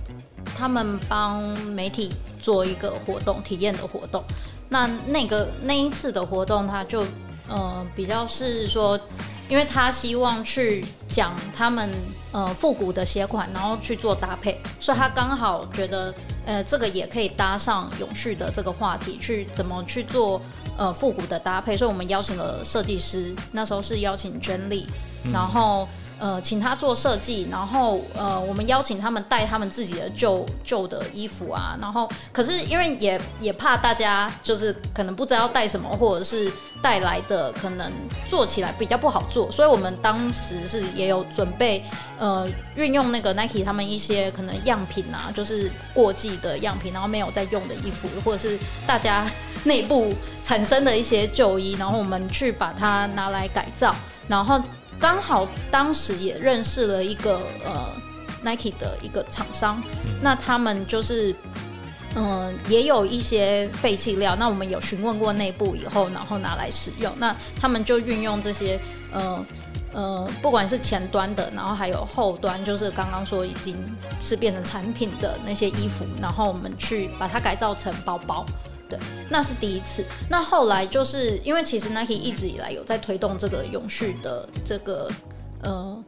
[0.54, 4.22] 他们帮媒体做一个活动，体验的活动。
[4.68, 7.04] 那那个那一次的活动，他就
[7.48, 8.98] 呃比较是说，
[9.48, 11.90] 因为他希望去讲他们
[12.32, 20.40] 呃复古的鞋款，然后去做搭配，所以他刚好觉得呃这个也可以搭上永续的这个话题，去怎么去做
[20.76, 24.86] 呃复古的搭配，所以我们邀请了设计师，那时候是邀请 Jenny 丽，
[25.32, 25.88] 然后。
[26.18, 36.50] 呃，请他做设计，然后呃，我们邀请他们带他们自己的旧旧的衣服啊，然后可是因为也也怕大家就是可能不知道带什么，或者是
[36.82, 37.92] 带来的可能
[38.28, 41.84] 做起来比较不好做，所以我们当时是也有准备
[42.18, 49.30] 呃运用那个 Nike 他们一些可能样品啊，就是过季的样品，然后没有在用的衣服，或者是大家
[49.64, 53.94] 内部产生的一些旧衣，然后我们去把它拿来改造，
[54.26, 54.60] 然后。
[55.00, 57.92] 刚好当时也认识了一个呃
[58.42, 61.34] Nike 的一个厂商，嗯、那他们就是
[62.14, 68.78] 嗯、呃、也有一些废弃料，那我们有询问过内部以后，然后拿来使用，那他们就运用这些
[69.12, 69.44] 呃
[69.92, 73.76] 呃不管是前端的，然后还有后端，就是刚刚说已经
[74.20, 78.44] 是变成产品的那些衣服，然后我们去把它改造成包包。
[78.88, 78.98] 对，
[79.28, 80.04] 那是第一次。
[80.30, 85.10] 那后来就是因为其实 Nike 一直以来有在推动这个永续的这个
[85.62, 86.04] 呃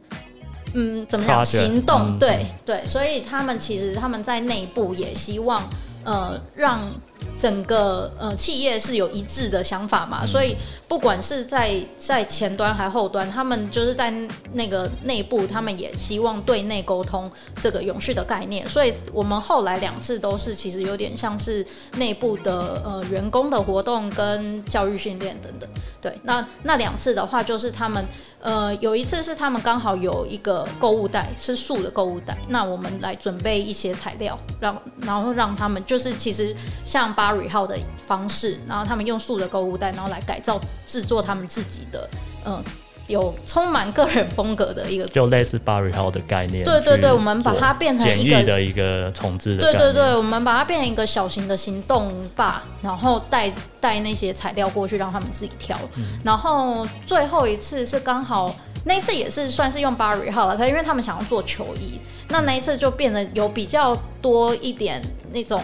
[0.73, 1.99] 嗯怎么讲行动？
[2.01, 5.67] 嗯、对对，所以他们其实他们在内部也希望
[6.05, 6.91] 呃让。
[7.37, 10.55] 整个呃企业是有一致的想法嘛，嗯、所以
[10.91, 14.13] 不管是在在前端还后端，他们就是在
[14.51, 18.67] 那个内部，他们也希望对内沟通这个永续的概念。
[18.67, 25.69] 所以我们后来两次都是其实有点像是内部的呃员工的活动跟教育训练等等。
[26.01, 28.03] 对，那那两次的话，就是他们
[28.41, 37.31] 呃有一次是他们刚好有一个购物袋是素的购物袋，那我们来准备一些材料，让然后让他们就是其实像八。
[37.31, 42.09] Rehouse 的方式，然后他们用素的购物袋，然后来改造制作他们自己的，
[42.45, 42.63] 嗯，
[43.07, 46.63] 有充满个人风格的一个，就类似 Rehouse 的概念。
[46.63, 49.61] 对对对，我们把它变成一个的一个重置的。
[49.61, 55.77] 对对对，我们把它变成一个小型的行动吧，然后带带那些材料过去，让他们自己挑。
[55.95, 58.53] 嗯、然后最后一次是刚好
[58.85, 65.61] 那一次也是算是用 Rehouse 了，可是因为他们想要做球衣，那那一次就变得有比较多一点那种。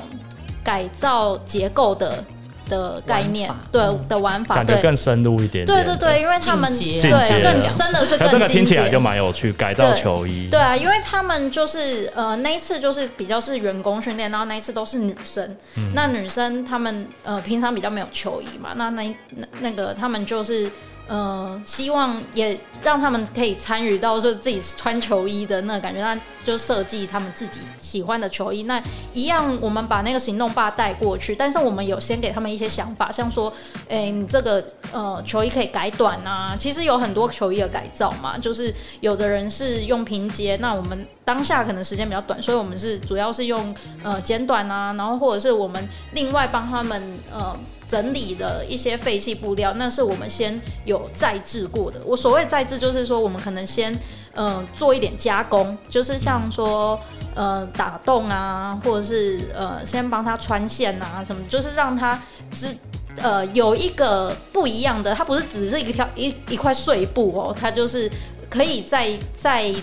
[0.64, 2.22] 改造结构的
[2.70, 5.66] 的概念，对的玩法，感觉更深入一点。
[5.66, 9.52] 对对对，因为他们对更真的是更这个听起来就蛮有趣。
[9.54, 15.56] 改造球衣，对啊，因为他们就是呃那一次就是比较是员工训练，然后那一次都是女生。
[15.94, 20.70] 那女生他们呃平常比较没有球衣嘛，那那那那个他们就是。
[21.08, 28.64] 呃，希望也让他们可以参与到说自己穿球衣的那个感觉，那就设计他们自己喜欢的球衣。
[28.64, 28.82] 那
[29.14, 33.52] 一样，我们把那个行动吧带过去，但是我们有先给他们一些想法，像说，
[33.90, 36.56] 哎、你这个呃球衣可以改短啊。
[36.60, 47.02] 其实有很多球衣的改造嘛，就是有的人是用拼接，那我们当下可能时间比较短，所以我们是主要是用呃剪短啊，然后或者是我们另外帮他们
[47.34, 47.58] 呃。
[47.88, 52.02] 整理的一些废弃布料，那是我们先有再制过的。
[52.06, 53.98] 我所谓再制，就是说我们可能先
[54.40, 57.00] 嗯、做一点加工，就是像说
[57.34, 62.22] 呃打洞啊，或者是呃先帮他穿线啊什么，就是让他
[62.52, 62.68] 只
[63.16, 68.08] 呃有一个不一样的，它不是只是一条一一块碎布哦，它就是
[68.48, 69.74] 可以在在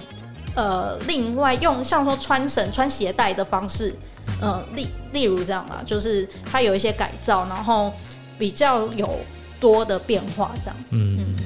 [0.55, 3.93] 呃另外用像说穿绳穿鞋带的方式。
[4.41, 7.93] 嗯，例例如这样啦，就是它有一些改造，然后
[8.39, 9.09] 比较有
[9.61, 10.77] 多的变化，这样。
[10.91, 11.37] 嗯，嗯，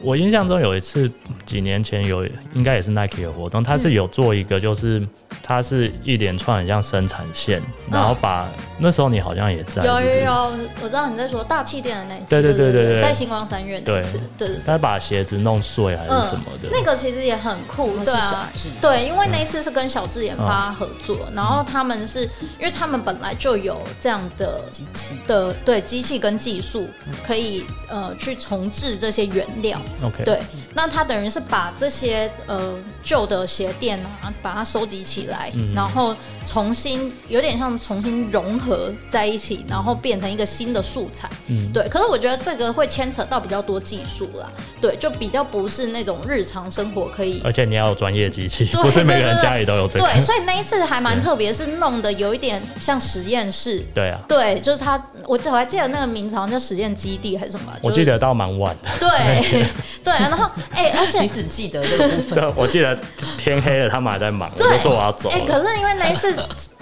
[0.00, 1.10] 我印象中有一次，
[1.46, 5.06] 几年前有，应该也是 Nike 的活动，它是有做一个，就是。
[5.42, 22.22] 它是一连串很像生产线，然后把、哦、那时候你好像也在，有有有，我知道你在说大气垫的那一次，对对对对对，在星光三月那次，对，对，对，他把鞋子弄碎还是什么的，嗯、那个其实也很酷，对啊，对，因为那一次是跟小智研发合作，嗯、然后他们是
[22.58, 25.14] 因为他们本来就有这样的机器。
[25.26, 26.88] 的，对机器跟技术
[27.26, 30.40] 可以呃去重置这些原料，OK，对，
[30.74, 35.17] 那他等于是把这些呃旧的鞋垫啊，把它收集起。
[35.20, 36.14] 起来，嗯、然后
[36.46, 41.28] 重新有点像重新融合在一起，然后变成一个新的素材。
[41.48, 41.86] 嗯，对。
[41.88, 44.50] 可是我觉得这个会牵扯到比较多技术啦，
[44.80, 47.40] 对，就比较不是那种日常生活可以。
[47.44, 50.04] 而且你要有专业机器，不是每个人家里都有这个。
[50.04, 53.84] 对，所以那一次还蛮 特别，是弄得有一点像实验室。
[53.94, 54.20] 对啊。
[54.28, 57.72] 对，就是他，我我还记得那个名字好像叫实验基地还是什么。
[57.82, 58.90] 我记得到蛮晚的。
[58.98, 59.08] 对。
[60.04, 62.38] 对啊，然后哎，而且你只记得这个部分。
[62.40, 62.98] 对，我记得
[63.36, 65.30] 天黑了，他们还在忙，我就说我要走。
[65.30, 66.34] 哎，可是因为那一次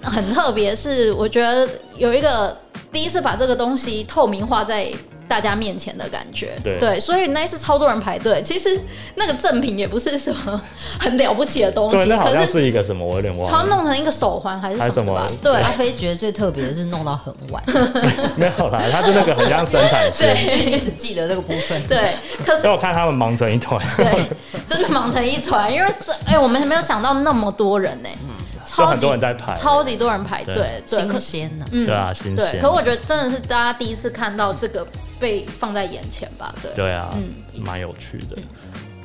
[0.02, 2.56] 很特别，是我觉得有一个
[2.90, 4.92] 第一次把这个东西透明化在。
[5.28, 8.42] 大家面前的感觉，对，对，所以那一次超多人排队。
[8.42, 8.80] 其实
[9.16, 10.60] 那个赠品也不是什么
[10.98, 13.56] 很了不起的东西，对，那好像是一个什么，我有点忘了。
[13.56, 15.26] 他弄成一个手环还是什么吧？
[15.42, 17.62] 对，阿飞觉得最特别的是弄到很晚。
[18.36, 21.82] 没有啦，他是那个很像生产线，对，你只记得那个部分。
[21.88, 22.10] 对，
[22.44, 24.24] 可是我看他们忙成一团，对，
[24.66, 28.08] 真的忙成一团，因为这哎，我们还没有想到那么多人呢。
[28.66, 32.34] 超级多人在排，超级多人排队，对，新鲜的，嗯，对啊，新鲜。
[32.34, 34.86] 对，可我觉得真的是大家第一次看到这个
[35.20, 38.36] 被放在眼前吧，对，对啊，嗯，蛮有趣的，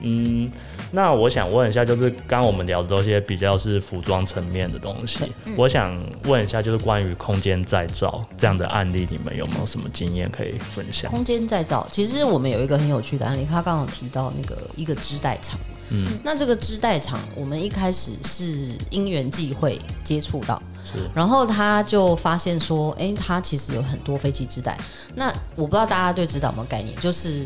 [0.01, 0.51] 嗯，
[0.91, 11.09] 那我想问一下，就是刚刚我们聊的这些比较是服装层面的东西，我想问一下，就是关于空间再造这样的案例，你们有没有什么经验可以分享？
[11.12, 15.59] 空间再造，其实我们有一个很有趣的案例，他刚刚提到那个一个织带厂。
[15.94, 24.78] 嗯，那这个织带厂，我们一开始是因缘际会接触到，是，然后他就发现说，哎，他其实有很多飞机织带。
[25.14, 27.46] 那我不知道大家对织带有没有概念，就是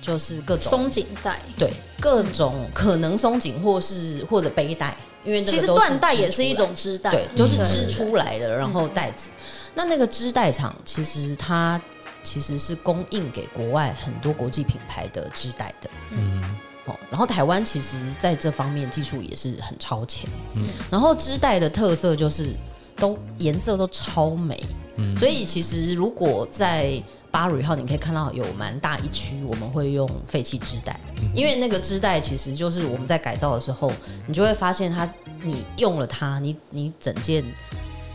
[0.00, 1.70] 就是各种松紧带，对，
[2.00, 9.28] 各种可能松紧或是或者背带，因为这个都缎带也是一种织带，对，就是织出来的，然后带子。
[9.74, 11.78] 那那个织带厂其实它
[12.24, 16.41] 其实是供应给国外很多国际品牌的织带的，嗯。
[16.86, 22.54] 哦，然后台湾其实在这方面技术也是很超前，嗯，然后织带的特色就是
[22.96, 24.60] 都颜色都超美，
[24.96, 30.98] 嗯，所以其实如果在巴瑞号，你可以看到有蛮大一区我们会用废弃织带，
[31.34, 33.92] 因为那个织带其实就是我们在改造的时候，
[34.26, 35.08] 你就会发现它，
[35.42, 37.44] 你用了它，你你整件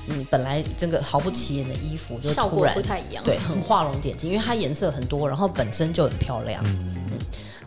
[0.05, 7.17] 你本来这个毫不起眼的衣服就突然不太一样，对， 很画龙点睛，因为它颜色很多，然后本身就很漂亮，嗯。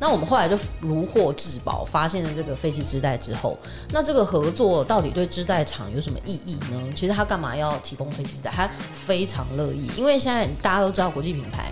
[0.01, 3.59] 那我们后来就如获至宝，发现了这个废弃织带之后，
[3.91, 6.83] 那这个合作到底对织带厂有什么意义呢？
[6.95, 8.51] 其实他干嘛要提供废弃织带？
[8.51, 11.71] 他非常乐意，因为现在大家都知道国际品牌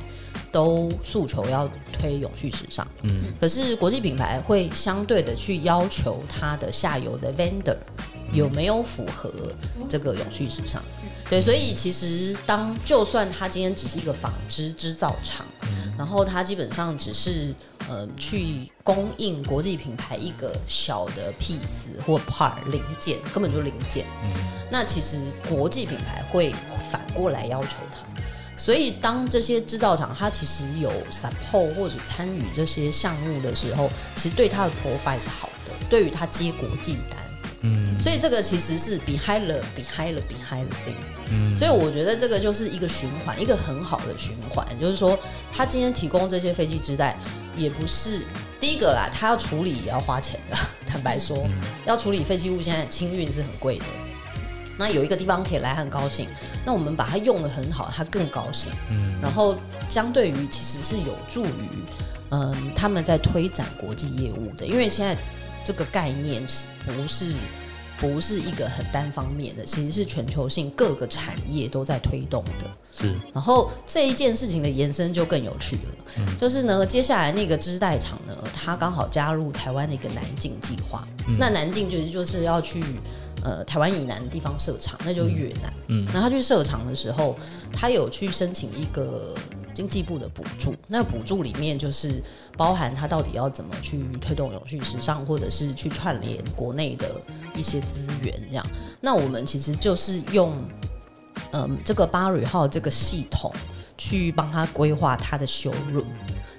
[0.53, 7.77] 都诉求要推永续时尚，嗯，可是国际品牌会相对的去要求它的下游的 vendor
[8.33, 9.33] 有没有符合
[9.89, 10.83] 这个永续时尚，
[11.29, 15.45] 对，所以其实当就算他今天只是一个纺织制造厂。
[15.99, 17.53] 然后他基本上只是
[17.89, 24.07] 呃去供应国际品牌一个小的 piece 或 part 零件，根本就零件。
[24.23, 24.31] 嗯。
[24.71, 25.19] 那其实
[25.49, 26.55] 国际品牌会
[26.89, 28.23] 反过来要求他，
[28.57, 37.19] 所以当这些制造厂它其实有 support 或者参与这些项目的时候，其实对它的 profile 是好的，对于它接国际单。
[37.63, 40.93] 嗯，所以这个其实是 behind the behind the behind the。
[41.31, 44.67] 嗯，所以我觉得这个就是一个循环，一个很好的循环。
[44.81, 45.19] 就是说，
[45.53, 47.17] 他今天提供这些飞机织带，
[47.57, 48.23] 也不是
[48.59, 50.57] 第一个啦，他要处理也要花钱的。
[50.87, 51.51] 坦白说，嗯、
[51.87, 53.85] 要处理废弃物，现在清运是很贵的。
[54.79, 56.29] 那有一个地方可以来，很高兴。
[56.65, 58.71] 那我们把它用得很好，他更高兴。
[58.91, 59.57] 嗯，然后
[59.89, 61.85] 相对于其实是有助于，
[62.31, 65.17] 嗯，他们在推展国际业务的，因为现在。
[65.65, 67.31] 这个概念是不是
[68.01, 69.65] 不是一个很单方面的？
[69.65, 72.67] 其实是全球性各个产业都在推动的。
[72.93, 75.83] 是，然后这一件事情的延伸就更有趣了。
[76.19, 81.07] 嗯，就是呢，接下来那个织带厂呢，它刚好加入台湾的一个南进计划。
[81.27, 82.83] 嗯，那南进就是就是要去
[83.43, 85.73] 呃台湾以南的地方设厂，那就越南。
[85.89, 87.37] 嗯，然后他去设厂的时候，
[87.73, 89.35] 他有去申请一个。
[89.79, 92.21] 经济部的补助，那补助里面就是
[92.57, 97.09] 包含它到底要怎么去推动永续时尚，或者是去串联国内的
[97.55, 98.67] 一些资源这样。
[99.01, 100.53] 那我们其实就是用
[101.53, 103.53] 嗯这个巴瑞号这个系统
[103.97, 106.05] 去帮他规划他的收入。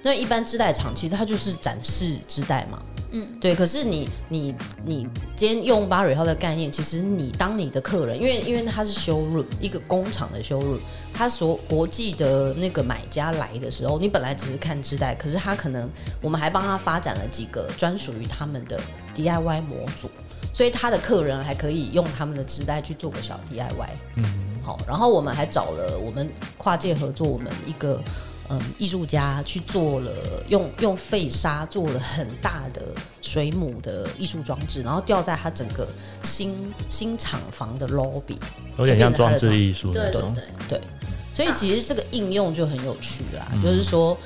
[0.02, 2.82] 那一般织带厂其实它就是展示织带嘛。
[3.12, 3.54] 嗯，对。
[3.54, 4.54] 可是你你
[4.84, 10.78] 你今天用巴瑞号的概念，其实你当你的客人，因为因为它是 showroom 一个工厂的 showroom，
[11.12, 15.90] 他所国际的那个买家来的时候，你本来只是看织带，可是他可能
[16.22, 18.80] 我们还帮他发展了几个专属于他们的
[19.14, 20.08] DIY 模组，
[20.54, 23.88] 所以他的客人还可以用他们的织带去做个小 DIY。
[24.16, 24.24] 嗯，
[24.62, 28.00] 好，然后我们还找了我们跨界合作，我们一个。
[28.50, 30.12] 嗯艺术家去做了
[30.48, 32.82] 用用废沙做了很大的
[33.22, 35.86] 水母的艺术装置，然后吊在他整个
[36.24, 36.52] 新
[36.88, 38.36] 新厂房的 lobby，
[38.76, 40.34] 有点像装置艺术那种。
[40.34, 40.80] 对对对，
[41.32, 44.18] 所以其实这个应用就很有趣啦，嗯、就是说，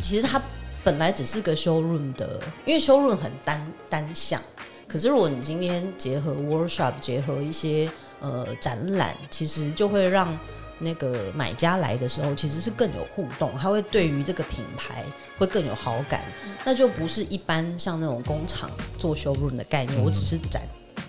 [0.00, 0.42] 其实它
[0.82, 4.42] 本来只是个 showroom 的，因为 showroom 很单单向，
[4.88, 7.88] 可是如果你今天结合 workshop，结合一些
[8.20, 10.36] 呃展览，其实就会让。
[10.78, 15.04] 那个买家来的时候，其实是更有互动，他会对于这个品牌
[15.38, 16.22] 会更有好感，
[16.64, 20.62] 那就不是一般像那种工厂做 showroom 的概念，我只是展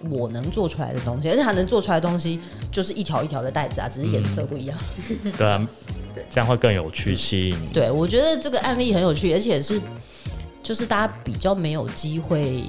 [0.09, 2.39] 我能做出来的东西，而且他能做出来的东西
[2.71, 4.77] 就是一条一条的袋子啊，只是颜色不一样。
[5.23, 5.67] 嗯、对啊，
[6.13, 7.67] 对， 这样会更有趣，吸引你。
[7.73, 9.81] 对，我觉得这个案例很有趣，而且是
[10.63, 12.63] 就是大家比较没有机会。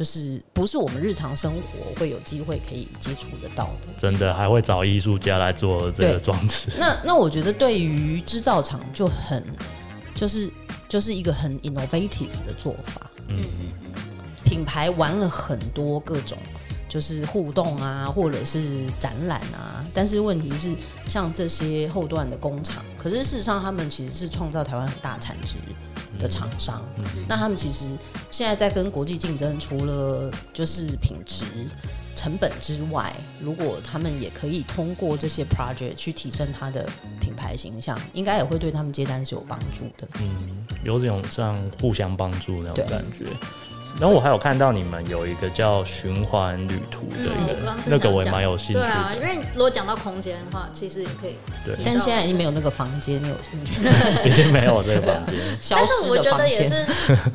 [0.00, 6.70] 就是不是我们日常生活会有机会可以接触得到的，真的还会找艺术家来做这个装置。
[6.78, 9.44] 那那我觉得对于制造厂就很
[10.14, 10.50] 就是
[10.88, 13.10] 就是一个很 innovative 的做法。
[13.28, 14.02] 嗯嗯嗯，
[14.42, 16.38] 品牌玩了很多各种
[16.88, 20.74] 就是互动啊，或者是展览啊，但是问题是
[21.04, 25.56] 像这些后段的工厂，可是事实上他们其实是创造台湾很大产值。
[26.20, 26.80] 的厂商，
[27.26, 27.86] 那他们其实
[28.30, 31.44] 现在在跟国际竞争，除了就是品质、
[32.14, 36.86] 成本之外，如果他们也可以通过这些 project 去提升他的
[37.20, 40.06] 品牌形象，应该也会对他们接单是有帮助的。
[40.20, 43.26] 嗯，有种像互相帮助那种感觉。
[43.98, 48.80] 然后我还有看到你们有一个叫循环旅途的一个，嗯、那个我也蛮有兴趣的。
[48.80, 51.36] 对啊，因为如果讲到空间的话，其实也可以。
[51.66, 53.80] 对，但是现在已经没有那个房间，你有兴趣？
[54.26, 55.38] 已经没有这个房间。
[55.70, 56.86] 但是我觉得也是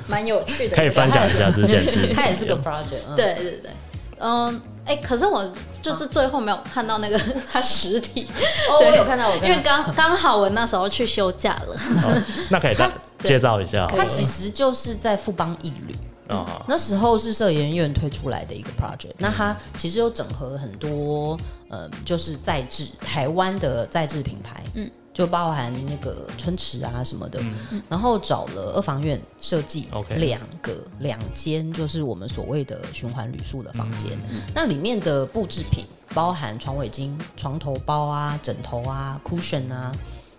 [0.08, 0.76] 蛮有趣的。
[0.78, 2.14] 可以分享一下之前是。
[2.14, 3.06] 它也是个 project。
[3.10, 3.72] 嗯、对对对，
[4.20, 5.48] 嗯，哎，可是我
[5.82, 7.20] 就是最后没有看到那个
[7.52, 8.28] 它实体。
[8.70, 9.48] 哦，我有看到，我看到。
[9.48, 11.76] 因为刚刚好我那时候去休假了。
[12.04, 12.90] 哦、那可以再
[13.20, 13.86] 介绍一下。
[13.88, 15.96] 它其实就是在富邦艺旅。
[16.30, 21.38] 嗯、那时候是社研院推出来的一个 project，那它其实有整合很多，
[21.70, 27.40] 呃，就是在制台湾的在制品牌，嗯，就包含那个春池啊什么的，
[27.72, 39.92] 嗯、然后找了二房院设计两个两间，就是我们所谓的循环旅宿的房间，嗯、那里面的布制品包含床尾巾、床头包啊、枕头啊、cushion 啊，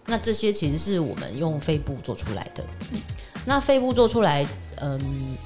[0.06, 3.00] 那这些其实是我们用废布做出来的，嗯、
[3.46, 4.46] 那废布做出来。
[4.82, 5.00] 嗯，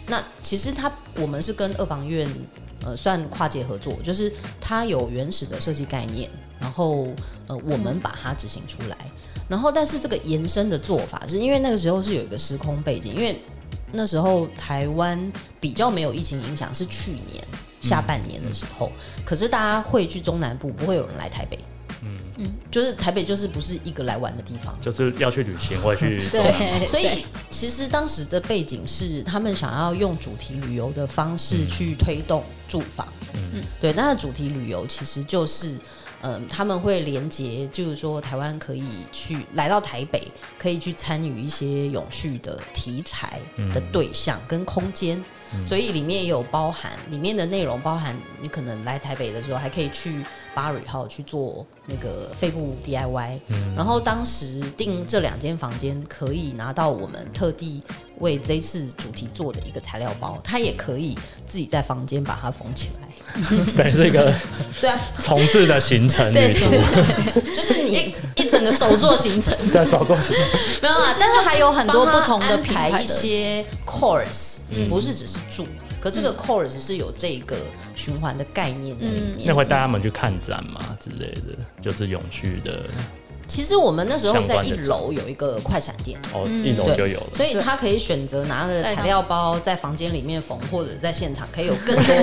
[0.08, 2.28] 那其实它我们是跟二房院
[2.84, 6.28] 呃算跨界合作，就是它有原始的设计概念，
[6.58, 7.06] 然后
[7.46, 8.96] 呃我们把它执行出来，
[9.48, 13.40] 然后但是这个延伸的做法是因为那个时候是有一个时空背景，因为
[13.92, 17.44] 那时候台湾比较没有疫情影响，是去年
[17.80, 18.90] 下半年的时候，
[19.24, 21.56] 可是大家会去中南部，不会有人来台北。
[22.42, 35.72] 嗯，就是台北就是不是一个来玩的地方，就是要去旅行或者去 对，所以其实当时的背景是他们想要用主题旅游的方式去推动住房，嗯，对，那主题旅游其实就是，
[36.22, 40.26] 嗯、呃，他们会连接，就是说台湾可以去来到台北，
[40.58, 43.38] 可以去参与一些永续的题材
[43.74, 45.22] 的对象跟空间。
[45.66, 50.24] 所以里面也有包含，里面的内容包含你可能来台北的时候，还可以去
[50.54, 53.38] 巴瑞号去做那个肺部 DIY。
[53.48, 57.82] 嗯、然后当时订这两间房间，可以拿到我们特地
[58.18, 63.08] 为这次主题做的一个材料包，它也可以自己在房间把它缝起来。
[63.76, 64.32] 对，这个
[64.80, 66.70] 对啊，重置的行程旅途，
[67.54, 70.44] 就是你一整个手作行程， 对，手作行程。
[70.82, 74.58] 没有啊，但是还有很多不同的品牌一些 course，
[74.88, 75.66] 不是只是住，
[76.00, 77.56] 可这个 course 是有这个
[77.94, 79.46] 循环的概念在里面。
[79.46, 82.82] 那会带他们去看展嘛之类的，就是永续的。
[83.50, 92.14] 其实我们那时候在一楼有一个快闪店，哦，一楼就有了，所以他可以选择拿着材料包在房间里面缝，或者在现场可以有更多。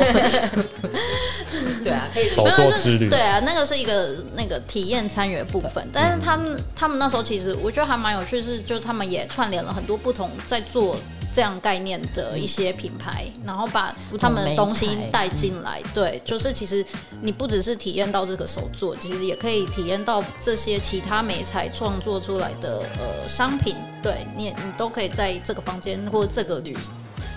[1.84, 2.30] 对啊，可以。
[2.30, 3.10] 手作之旅。
[3.10, 10.96] 对啊，那个是一个那个体验参与的部分，但是他们他们那时候其实我觉得还蛮有趣，是就他们也串联了很多不同在做。
[11.32, 16.86] 这样概念的一些品牌，然后把他们的东西带进来，对，就是其实
[17.22, 26.76] 你不只是体验到这个手作，其实也可以体验到这些其他美材创作出来的呃商品，对你你都可以在这个房间或这个旅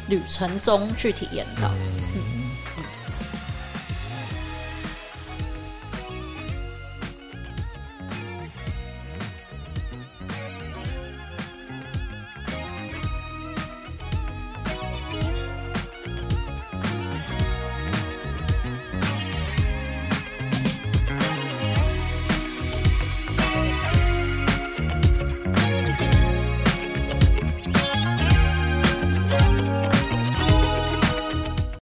[0.08, 1.68] 旅程中去体验到。
[2.16, 2.39] 嗯